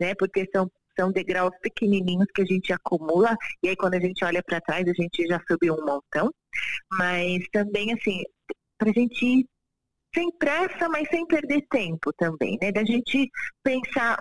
né? 0.00 0.14
Porque 0.14 0.48
são 0.52 0.70
são 0.98 1.12
degraus 1.12 1.52
pequenininhos 1.62 2.26
que 2.34 2.42
a 2.42 2.44
gente 2.44 2.72
acumula 2.72 3.36
e 3.62 3.68
aí 3.68 3.76
quando 3.76 3.94
a 3.94 4.00
gente 4.00 4.24
olha 4.24 4.42
para 4.42 4.60
trás 4.60 4.84
a 4.88 4.92
gente 4.92 5.24
já 5.28 5.40
subiu 5.48 5.74
um 5.74 5.86
montão, 5.86 6.28
mas 6.90 7.46
também 7.52 7.92
assim 7.92 8.24
para 8.76 8.90
a 8.90 8.92
gente 8.92 9.24
ir 9.24 9.46
sem 10.12 10.28
pressa, 10.32 10.88
mas 10.88 11.08
sem 11.08 11.24
perder 11.24 11.64
tempo 11.70 12.12
também, 12.14 12.58
né? 12.60 12.72
Da 12.72 12.84
gente 12.84 13.30
pensar 13.62 14.18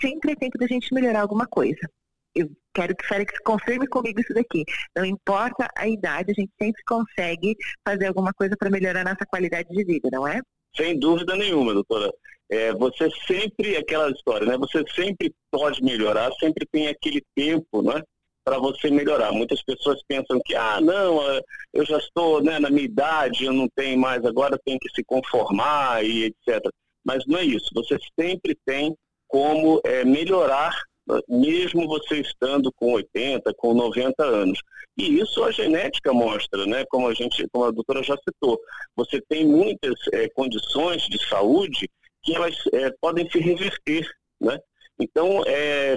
sempre 0.00 0.32
é 0.32 0.36
tempo 0.36 0.58
da 0.58 0.66
gente 0.66 0.92
melhorar 0.92 1.20
alguma 1.20 1.46
coisa 1.46 1.88
eu 2.36 2.50
quero 2.76 2.94
que 2.94 3.06
Félix 3.06 3.32
confirme 3.42 3.86
comigo 3.88 4.20
isso 4.20 4.34
daqui. 4.34 4.62
Não 4.94 5.04
importa 5.04 5.66
a 5.74 5.88
idade, 5.88 6.30
a 6.30 6.40
gente 6.40 6.52
sempre 6.60 6.82
consegue 6.84 7.56
fazer 7.86 8.06
alguma 8.06 8.32
coisa 8.34 8.54
para 8.56 8.70
melhorar 8.70 9.02
nossa 9.02 9.24
qualidade 9.26 9.68
de 9.70 9.82
vida, 9.82 10.10
não 10.12 10.28
é? 10.28 10.40
Sem 10.76 10.98
dúvida 10.98 11.34
nenhuma, 11.34 11.72
doutora. 11.72 12.12
É, 12.50 12.72
você 12.74 13.08
sempre, 13.26 13.76
aquela 13.76 14.10
história, 14.10 14.46
né? 14.46 14.58
Você 14.58 14.84
sempre 14.94 15.34
pode 15.50 15.82
melhorar, 15.82 16.30
sempre 16.38 16.66
tem 16.70 16.88
aquele 16.88 17.22
tempo, 17.34 17.82
né? 17.82 18.02
Para 18.44 18.58
você 18.58 18.90
melhorar. 18.90 19.32
Muitas 19.32 19.62
pessoas 19.62 20.00
pensam 20.06 20.38
que, 20.44 20.54
ah, 20.54 20.78
não, 20.80 21.28
é, 21.30 21.40
eu 21.72 21.84
já 21.84 21.96
estou 21.96 22.42
né, 22.42 22.58
na 22.58 22.70
minha 22.70 22.84
idade, 22.84 23.46
eu 23.46 23.52
não 23.52 23.68
tenho 23.74 23.98
mais, 23.98 24.24
agora 24.24 24.60
tem 24.64 24.78
que 24.78 24.88
se 24.90 25.02
conformar 25.02 26.04
e 26.04 26.24
etc. 26.24 26.62
Mas 27.04 27.24
não 27.26 27.38
é 27.38 27.44
isso. 27.44 27.70
Você 27.74 27.98
sempre 28.20 28.56
tem 28.64 28.94
como 29.28 29.80
é, 29.84 30.04
melhorar 30.04 30.72
mesmo 31.28 31.86
você 31.86 32.20
estando 32.20 32.72
com 32.72 32.92
80, 32.92 33.52
com 33.54 33.74
90 33.74 34.24
anos. 34.24 34.60
E 34.96 35.20
isso 35.20 35.44
a 35.44 35.50
genética 35.50 36.12
mostra, 36.12 36.66
né? 36.66 36.84
Como 36.88 37.06
a 37.06 37.14
gente, 37.14 37.46
como 37.52 37.66
a 37.66 37.70
doutora 37.70 38.02
já 38.02 38.16
citou, 38.16 38.58
você 38.94 39.20
tem 39.28 39.46
muitas 39.46 39.94
é, 40.12 40.28
condições 40.30 41.02
de 41.02 41.18
saúde 41.28 41.88
que 42.22 42.34
elas 42.34 42.56
é, 42.72 42.90
podem 43.00 43.28
se 43.30 43.38
reverter, 43.38 44.08
né? 44.40 44.58
Então, 44.98 45.42
é, 45.46 45.96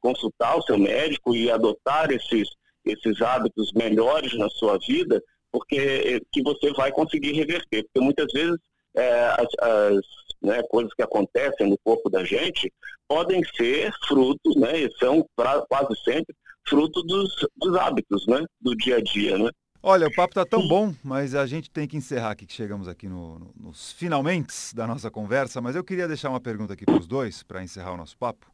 consultar 0.00 0.56
o 0.56 0.62
seu 0.62 0.78
médico 0.78 1.36
e 1.36 1.50
adotar 1.50 2.10
esses, 2.10 2.48
esses 2.84 3.22
hábitos 3.22 3.72
melhores 3.72 4.36
na 4.36 4.48
sua 4.48 4.78
vida, 4.78 5.22
porque 5.52 6.20
que 6.32 6.42
você 6.42 6.72
vai 6.72 6.90
conseguir 6.90 7.32
reverter. 7.32 7.84
Porque 7.84 8.00
muitas 8.00 8.32
vezes 8.32 8.56
é, 8.96 9.24
as, 9.38 9.48
as 9.60 10.00
né, 10.42 10.62
coisas 10.70 10.92
que 10.94 11.02
acontecem 11.02 11.68
no 11.68 11.78
corpo 11.84 12.08
da 12.08 12.24
gente 12.24 12.72
podem 13.06 13.42
ser 13.56 13.92
frutos, 14.06 14.56
né, 14.56 14.80
e 14.80 14.98
são 14.98 15.26
pra, 15.34 15.62
quase 15.68 15.94
sempre 16.04 16.34
fruto 16.68 17.02
dos, 17.02 17.34
dos 17.56 17.76
hábitos, 17.76 18.26
né, 18.26 18.44
do 18.60 18.76
dia 18.76 18.96
a 18.96 19.00
dia, 19.00 19.38
né. 19.38 19.50
Olha, 19.80 20.08
o 20.08 20.14
papo 20.14 20.32
está 20.32 20.44
tão 20.44 20.66
bom, 20.66 20.92
mas 21.04 21.36
a 21.36 21.46
gente 21.46 21.70
tem 21.70 21.86
que 21.86 21.96
encerrar 21.96 22.32
aqui, 22.32 22.44
que 22.44 22.52
chegamos 22.52 22.88
aqui 22.88 23.08
no, 23.08 23.38
no, 23.38 23.54
nos 23.56 23.92
finalmente 23.92 24.52
da 24.74 24.86
nossa 24.86 25.10
conversa, 25.10 25.60
mas 25.60 25.76
eu 25.76 25.84
queria 25.84 26.08
deixar 26.08 26.30
uma 26.30 26.40
pergunta 26.40 26.72
aqui 26.72 26.84
para 26.84 26.98
os 26.98 27.06
dois, 27.06 27.44
para 27.44 27.62
encerrar 27.62 27.92
o 27.92 27.96
nosso 27.96 28.18
papo. 28.18 28.50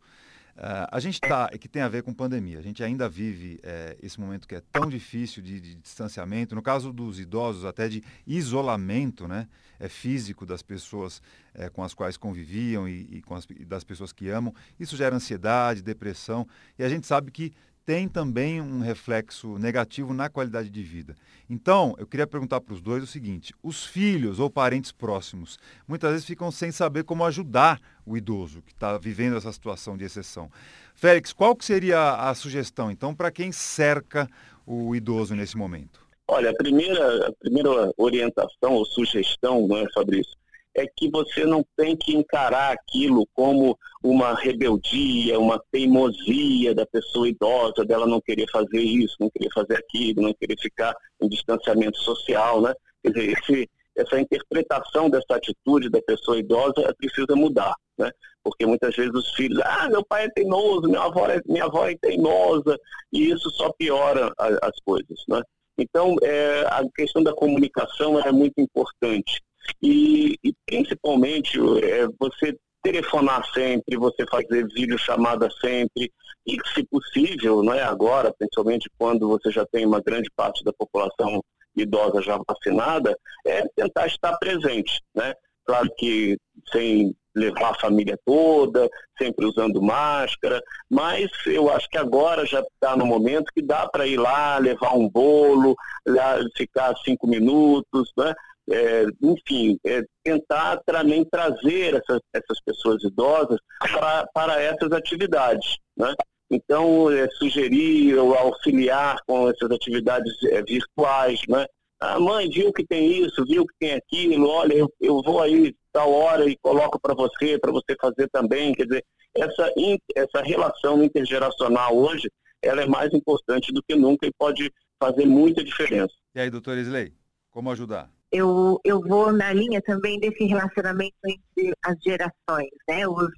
Uh, 0.56 0.86
a 0.92 1.00
gente 1.00 1.14
está, 1.14 1.48
que 1.48 1.68
tem 1.68 1.82
a 1.82 1.88
ver 1.88 2.04
com 2.04 2.14
pandemia, 2.14 2.60
a 2.60 2.62
gente 2.62 2.82
ainda 2.84 3.08
vive 3.08 3.58
é, 3.64 3.96
esse 4.00 4.20
momento 4.20 4.46
que 4.46 4.54
é 4.54 4.62
tão 4.70 4.88
difícil 4.88 5.42
de, 5.42 5.60
de, 5.60 5.74
distanciamento, 5.74 6.54
no 6.54 6.62
caso 6.62 6.92
dos 6.92 7.18
idosos, 7.18 7.64
até 7.64 7.88
de 7.88 8.04
isolamento 8.24 9.26
né, 9.26 9.48
é, 9.80 9.88
físico 9.88 10.46
das 10.46 10.62
pessoas 10.62 11.20
é, 11.54 11.68
com 11.68 11.82
as 11.82 11.92
quais 11.92 12.16
conviviam 12.16 12.88
e, 12.88 12.92
e, 12.92 13.22
as, 13.30 13.46
e 13.50 13.64
das 13.64 13.82
pessoas 13.82 14.12
que 14.12 14.28
amam. 14.28 14.54
Isso 14.78 14.96
gera 14.96 15.16
ansiedade, 15.16 15.82
depressão, 15.82 16.46
e 16.78 16.84
a 16.84 16.88
gente 16.88 17.04
sabe 17.04 17.32
que 17.32 17.52
tem 17.84 18.08
também 18.08 18.60
um 18.60 18.80
reflexo 18.80 19.58
negativo 19.58 20.14
na 20.14 20.28
qualidade 20.28 20.70
de 20.70 20.82
vida. 20.82 21.14
Então, 21.48 21.94
eu 21.98 22.06
queria 22.06 22.26
perguntar 22.26 22.60
para 22.60 22.72
os 22.72 22.80
dois 22.80 23.02
o 23.02 23.06
seguinte: 23.06 23.52
os 23.62 23.84
filhos 23.84 24.40
ou 24.40 24.48
parentes 24.48 24.90
próximos 24.90 25.58
muitas 25.86 26.10
vezes 26.10 26.26
ficam 26.26 26.50
sem 26.50 26.72
saber 26.72 27.04
como 27.04 27.24
ajudar 27.24 27.80
o 28.06 28.16
idoso 28.16 28.62
que 28.62 28.72
está 28.72 28.96
vivendo 28.96 29.36
essa 29.36 29.52
situação 29.52 29.96
de 29.96 30.04
exceção. 30.04 30.50
Félix, 30.94 31.32
qual 31.32 31.54
que 31.54 31.64
seria 31.64 32.14
a 32.14 32.34
sugestão, 32.34 32.90
então, 32.90 33.14
para 33.14 33.30
quem 33.30 33.52
cerca 33.52 34.28
o 34.66 34.94
idoso 34.94 35.34
nesse 35.34 35.56
momento? 35.56 36.00
Olha, 36.26 36.50
a 36.50 36.54
primeira, 36.54 37.28
a 37.28 37.32
primeira 37.32 37.92
orientação 37.98 38.72
ou 38.72 38.86
sugestão, 38.86 39.68
não 39.68 39.76
é, 39.76 39.86
Fabrício, 39.92 40.32
é 40.76 40.86
que 40.86 41.08
você 41.08 41.44
não 41.44 41.64
tem 41.76 41.96
que 41.96 42.14
encarar 42.14 42.72
aquilo 42.72 43.26
como 43.32 43.78
uma 44.02 44.34
rebeldia, 44.34 45.38
uma 45.38 45.62
teimosia 45.70 46.74
da 46.74 46.84
pessoa 46.84 47.28
idosa, 47.28 47.84
dela 47.84 48.06
não 48.06 48.20
querer 48.20 48.46
fazer 48.50 48.80
isso, 48.80 49.16
não 49.20 49.30
querer 49.30 49.50
fazer 49.54 49.76
aquilo, 49.76 50.22
não 50.22 50.34
querer 50.34 50.56
ficar 50.60 50.94
em 51.20 51.28
distanciamento 51.28 51.98
social, 51.98 52.60
né? 52.60 52.74
Quer 53.02 53.12
dizer, 53.12 53.38
esse, 53.38 53.70
essa 53.96 54.20
interpretação 54.20 55.08
dessa 55.08 55.36
atitude 55.36 55.88
da 55.88 56.02
pessoa 56.02 56.38
idosa 56.38 56.94
precisa 56.98 57.36
mudar, 57.36 57.74
né? 57.96 58.10
Porque 58.42 58.66
muitas 58.66 58.94
vezes 58.94 59.14
os 59.14 59.34
filhos, 59.34 59.60
ah, 59.64 59.88
meu 59.88 60.04
pai 60.04 60.24
é 60.24 60.30
teimoso, 60.30 60.88
minha 60.88 61.02
avó 61.02 61.26
é, 61.28 61.40
minha 61.46 61.64
avó 61.64 61.86
é 61.88 61.96
teimosa, 61.96 62.76
e 63.12 63.30
isso 63.30 63.48
só 63.50 63.72
piora 63.72 64.32
a, 64.38 64.68
as 64.68 64.78
coisas, 64.84 65.18
né? 65.28 65.40
Então, 65.78 66.16
é, 66.22 66.60
a 66.68 66.82
questão 66.94 67.22
da 67.22 67.32
comunicação 67.32 68.20
é 68.20 68.30
muito 68.30 68.60
importante. 68.60 69.42
E, 69.82 70.38
e 70.42 70.54
principalmente 70.66 71.58
é, 71.82 72.06
você 72.18 72.56
telefonar 72.82 73.44
sempre, 73.52 73.96
você 73.96 74.26
fazer 74.26 74.66
videochamada 74.74 75.48
sempre, 75.60 76.12
e 76.46 76.58
se 76.74 76.84
possível, 76.84 77.62
não 77.62 77.72
é 77.72 77.82
agora, 77.82 78.34
principalmente 78.38 78.90
quando 78.98 79.26
você 79.26 79.50
já 79.50 79.64
tem 79.66 79.86
uma 79.86 80.00
grande 80.00 80.30
parte 80.36 80.62
da 80.62 80.72
população 80.72 81.42
idosa 81.74 82.20
já 82.20 82.38
vacinada, 82.46 83.16
é 83.46 83.66
tentar 83.74 84.06
estar 84.06 84.36
presente, 84.36 85.00
né? 85.14 85.32
Claro 85.64 85.88
que 85.96 86.36
sem 86.70 87.16
levar 87.34 87.70
a 87.70 87.80
família 87.80 88.18
toda, 88.24 88.88
sempre 89.18 89.44
usando 89.44 89.82
máscara, 89.82 90.62
mas 90.88 91.30
eu 91.46 91.68
acho 91.70 91.88
que 91.88 91.98
agora 91.98 92.46
já 92.46 92.60
está 92.60 92.96
no 92.96 93.04
momento 93.04 93.50
que 93.52 93.62
dá 93.62 93.88
para 93.88 94.06
ir 94.06 94.18
lá, 94.18 94.58
levar 94.58 94.94
um 94.94 95.08
bolo, 95.08 95.74
lá, 96.06 96.38
ficar 96.56 96.94
cinco 96.98 97.26
minutos, 97.26 98.12
né? 98.16 98.34
É, 98.70 99.04
enfim, 99.22 99.78
é, 99.84 100.02
tentar 100.22 100.80
também 100.86 101.24
trazer 101.24 101.94
essas, 101.94 102.20
essas 102.32 102.60
pessoas 102.64 103.02
idosas 103.02 103.58
para, 103.78 104.26
para 104.32 104.62
essas 104.62 104.90
atividades. 104.92 105.78
Né? 105.96 106.14
Então, 106.50 107.10
é, 107.10 107.28
sugerir 107.30 108.16
ou 108.16 108.34
auxiliar 108.34 109.18
com 109.26 109.48
essas 109.48 109.70
atividades 109.70 110.32
é, 110.44 110.62
virtuais. 110.62 111.40
Né? 111.48 111.66
A 112.00 112.18
mãe 112.18 112.48
viu 112.48 112.72
que 112.72 112.84
tem 112.86 113.24
isso, 113.24 113.44
viu 113.44 113.66
que 113.66 113.74
tem 113.78 113.92
aquilo, 113.92 114.48
olha, 114.48 114.74
eu, 114.74 114.92
eu 115.00 115.22
vou 115.22 115.40
aí 115.40 115.74
tal 115.92 116.12
hora 116.12 116.44
e 116.48 116.56
coloco 116.56 116.98
para 117.00 117.14
você, 117.14 117.58
para 117.58 117.72
você 117.72 117.94
fazer 118.00 118.28
também. 118.30 118.74
Quer 118.74 118.84
dizer, 118.84 119.04
essa, 119.36 119.70
essa 120.16 120.42
relação 120.42 121.02
intergeracional 121.02 121.96
hoje, 121.96 122.30
ela 122.62 122.82
é 122.82 122.86
mais 122.86 123.12
importante 123.12 123.72
do 123.72 123.82
que 123.82 123.94
nunca 123.94 124.26
e 124.26 124.32
pode 124.38 124.72
fazer 124.98 125.26
muita 125.26 125.62
diferença. 125.62 126.14
E 126.34 126.40
aí, 126.40 126.50
doutor 126.50 126.78
Isley, 126.78 127.12
como 127.50 127.70
ajudar? 127.70 128.10
Eu, 128.34 128.80
eu 128.84 129.00
vou 129.00 129.32
na 129.32 129.52
linha 129.52 129.80
também 129.80 130.18
desse 130.18 130.44
relacionamento 130.44 131.14
entre 131.24 131.72
as 131.84 131.96
gerações, 132.04 132.70
né? 132.88 133.06
Os, 133.06 133.28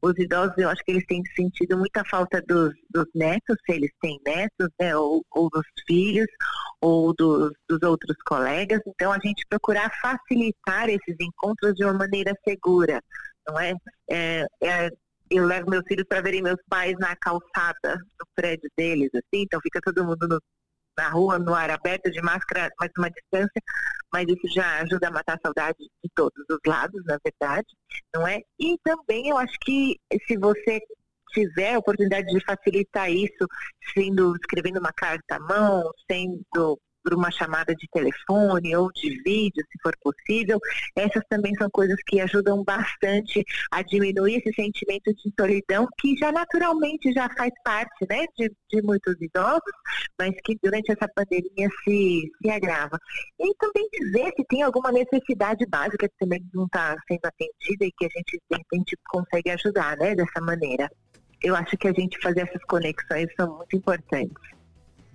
os 0.00 0.16
idosos, 0.18 0.56
eu 0.56 0.70
acho 0.70 0.84
que 0.84 0.92
eles 0.92 1.06
têm 1.06 1.20
sentido 1.34 1.76
muita 1.76 2.04
falta 2.04 2.40
dos, 2.42 2.72
dos 2.88 3.06
netos, 3.12 3.56
se 3.66 3.72
eles 3.72 3.90
têm 4.00 4.20
netos, 4.24 4.68
né? 4.80 4.96
Ou, 4.96 5.24
ou 5.32 5.50
dos 5.50 5.66
filhos, 5.84 6.28
ou 6.80 7.12
dos, 7.12 7.50
dos 7.68 7.82
outros 7.82 8.16
colegas. 8.24 8.80
Então, 8.86 9.10
a 9.10 9.18
gente 9.18 9.44
procurar 9.48 9.90
facilitar 10.00 10.88
esses 10.88 11.16
encontros 11.20 11.74
de 11.74 11.84
uma 11.84 11.94
maneira 11.94 12.32
segura, 12.46 13.02
não 13.48 13.58
é? 13.58 13.74
é, 14.08 14.46
é 14.62 14.90
eu 15.28 15.44
levo 15.44 15.68
meus 15.68 15.82
filhos 15.88 16.06
para 16.08 16.20
verem 16.20 16.40
meus 16.40 16.60
pais 16.68 16.94
na 17.00 17.16
calçada 17.16 17.96
do 17.96 18.26
prédio 18.32 18.70
deles, 18.76 19.10
assim, 19.12 19.42
então 19.42 19.60
fica 19.60 19.80
todo 19.80 20.04
mundo 20.04 20.28
no, 20.28 20.38
na 20.96 21.08
rua, 21.08 21.38
no 21.38 21.54
ar 21.54 21.70
aberto, 21.70 22.10
de 22.10 22.20
máscara, 22.22 22.70
mas 22.80 22.90
uma 22.96 23.10
distância, 23.10 23.62
mas 24.12 24.26
isso 24.28 24.48
já 24.54 24.80
ajuda 24.80 25.08
a 25.08 25.10
matar 25.10 25.36
a 25.36 25.40
saudade 25.42 25.78
de 25.78 26.10
todos 26.14 26.44
os 26.48 26.58
lados, 26.66 27.02
na 27.04 27.18
verdade, 27.24 27.66
não 28.14 28.26
é? 28.26 28.40
E 28.58 28.78
também 28.82 29.28
eu 29.28 29.36
acho 29.36 29.56
que 29.60 29.96
se 30.26 30.36
você 30.38 30.80
tiver 31.32 31.74
a 31.74 31.78
oportunidade 31.78 32.26
de 32.28 32.44
facilitar 32.44 33.10
isso, 33.10 33.46
sendo 33.92 34.34
escrevendo 34.36 34.78
uma 34.78 34.92
carta 34.92 35.36
à 35.36 35.40
mão, 35.40 35.90
sendo 36.10 36.80
por 37.06 37.14
uma 37.14 37.30
chamada 37.30 37.72
de 37.72 37.86
telefone 37.92 38.74
ou 38.74 38.90
de 38.90 39.22
vídeo, 39.22 39.64
se 39.70 39.78
for 39.80 39.96
possível. 40.02 40.58
Essas 40.96 41.22
também 41.28 41.54
são 41.54 41.70
coisas 41.70 41.96
que 42.04 42.20
ajudam 42.20 42.64
bastante 42.64 43.44
a 43.70 43.80
diminuir 43.80 44.38
esse 44.38 44.52
sentimento 44.52 45.14
de 45.14 45.32
solidão 45.38 45.86
que 46.00 46.16
já 46.16 46.32
naturalmente 46.32 47.12
já 47.12 47.28
faz 47.36 47.52
parte 47.62 48.04
né, 48.10 48.26
de, 48.36 48.50
de 48.68 48.82
muitos 48.82 49.14
idosos, 49.20 49.62
mas 50.18 50.34
que 50.44 50.58
durante 50.60 50.90
essa 50.90 51.08
pandemia 51.14 51.68
se, 51.84 52.28
se 52.42 52.50
agrava. 52.50 52.98
E 53.38 53.54
também 53.54 53.88
dizer 53.92 54.32
que 54.32 54.44
tem 54.46 54.62
alguma 54.62 54.90
necessidade 54.90 55.64
básica 55.66 56.08
que 56.08 56.14
também 56.18 56.44
não 56.52 56.64
está 56.64 56.96
sendo 57.06 57.24
atendida 57.24 57.84
e 57.84 57.92
que 57.92 58.04
a 58.04 58.08
gente, 58.08 58.42
de 58.50 58.56
repente, 58.58 58.98
consegue 59.08 59.50
ajudar 59.50 59.96
né, 59.96 60.16
dessa 60.16 60.40
maneira. 60.40 60.90
Eu 61.40 61.54
acho 61.54 61.76
que 61.76 61.86
a 61.86 61.92
gente 61.92 62.18
fazer 62.20 62.40
essas 62.40 62.64
conexões 62.64 63.28
são 63.36 63.58
muito 63.58 63.76
importantes. 63.76 64.55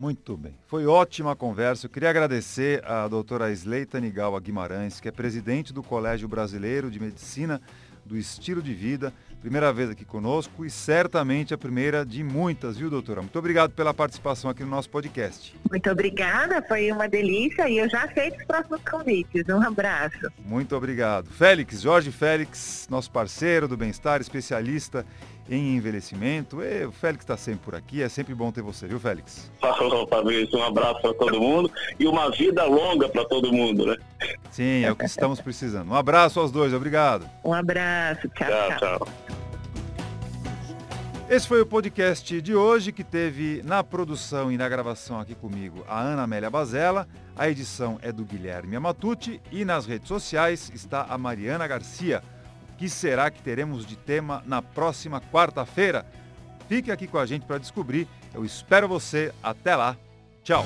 Muito 0.02 0.36
bem. 0.36 0.56
Foi 0.66 0.88
ótima 0.88 1.36
conversa. 1.36 1.86
Eu 1.86 1.90
queria 1.92 2.10
agradecer 2.10 2.84
à 2.86 3.08
doutora 3.08 3.52
Sleita 3.52 4.00
Nigawa 4.00 4.40
Guimarães, 4.40 5.00
que 5.00 5.08
é 5.08 5.12
presidente 5.12 5.72
do 5.72 5.84
Colégio 5.84 6.28
Brasileiro 6.28 6.90
de 6.90 7.00
Medicina 7.00 7.62
do 8.04 8.18
Estilo 8.18 8.64
de 8.64 8.74
Vida. 8.74 9.14
Primeira 9.42 9.72
vez 9.72 9.92
aqui 9.92 10.04
conosco 10.04 10.66
e 10.66 10.72
certamente 10.72 11.54
a 11.54 11.58
primeira 11.58 12.04
de 12.04 12.24
muitas, 12.24 12.78
viu, 12.78 12.90
doutora? 12.90 13.22
Muito 13.22 13.38
obrigado 13.38 13.74
pela 13.74 13.94
participação 13.94 14.50
aqui 14.50 14.64
no 14.64 14.72
nosso 14.72 14.90
podcast. 14.90 15.56
Muito 15.70 15.90
obrigada, 15.92 16.64
foi 16.68 16.92
uma 16.92 17.08
delícia 17.08 17.70
e 17.70 17.78
eu 17.78 17.88
já 17.88 18.04
aceito 18.04 18.40
os 18.40 18.46
próximos 18.46 18.82
convites. 18.82 19.48
Um 19.50 19.62
abraço. 19.62 20.32
Muito 20.44 20.76
obrigado. 20.76 21.28
Félix, 21.30 21.82
Jorge 21.82 22.12
Félix, 22.12 22.88
nosso 22.90 23.12
parceiro 23.12 23.68
do 23.68 23.78
bem-estar, 23.78 24.20
especialista 24.20 25.06
em 25.50 25.76
envelhecimento. 25.76 26.62
E 26.62 26.86
o 26.86 26.92
Félix 26.92 27.24
está 27.24 27.38
sempre 27.38 27.62
por 27.66 27.76
aqui, 27.76 28.02
é 28.02 28.10
sempre 28.10 28.34
bom 28.34 28.52
ter 28.52 28.62
você, 28.62 28.88
viu, 28.88 29.00
Félix? 29.00 29.52
Falou, 29.60 30.08
Fabrício, 30.08 30.58
um 30.58 30.64
abraço 30.64 31.02
para 31.02 31.14
todo 31.14 31.40
mundo 31.40 31.72
e 32.00 32.08
uma 32.08 32.30
vida 32.32 32.66
longa 32.66 33.10
para 33.10 33.26
todo 33.26 33.52
mundo, 33.52 33.86
né? 33.86 33.98
Sim, 34.50 34.84
é 34.84 34.92
o 34.92 34.96
que 34.96 35.06
estamos 35.06 35.40
precisando. 35.40 35.90
Um 35.92 35.96
abraço 35.96 36.40
aos 36.40 36.52
dois, 36.52 36.74
obrigado. 36.74 37.30
Um 37.44 37.54
abraço, 37.54 38.28
tchau, 38.30 38.48
tchau. 38.48 38.78
tchau. 38.78 39.00
tchau. 39.00 39.08
Esse 41.32 41.48
foi 41.48 41.62
o 41.62 41.66
podcast 41.66 42.42
de 42.42 42.54
hoje 42.54 42.92
que 42.92 43.06
teve 43.06 43.62
na 43.64 43.82
produção 43.82 44.52
e 44.52 44.58
na 44.58 44.68
gravação 44.68 45.18
aqui 45.18 45.34
comigo 45.34 45.82
a 45.88 46.02
Ana 46.02 46.24
Amélia 46.24 46.50
Bazella. 46.50 47.08
A 47.38 47.50
edição 47.50 47.98
é 48.02 48.12
do 48.12 48.26
Guilherme 48.26 48.76
Amatucci 48.76 49.42
e 49.50 49.64
nas 49.64 49.86
redes 49.86 50.10
sociais 50.10 50.70
está 50.76 51.06
a 51.08 51.18
Mariana 51.18 51.66
Garcia 51.68 52.22
que 52.82 52.90
será 52.90 53.30
que 53.30 53.40
teremos 53.44 53.86
de 53.86 53.96
tema 53.96 54.42
na 54.48 54.60
próxima 54.60 55.22
quarta-feira? 55.22 56.04
Fique 56.68 56.92
aqui 56.92 57.06
com 57.06 57.20
a 57.20 57.28
gente 57.28 57.46
para 57.46 57.60
descobrir. 57.60 58.08
Eu 58.34 58.44
espero 58.44 58.88
você. 58.88 59.32
Até 59.44 59.76
lá. 59.76 59.96
Tchau. 60.44 60.66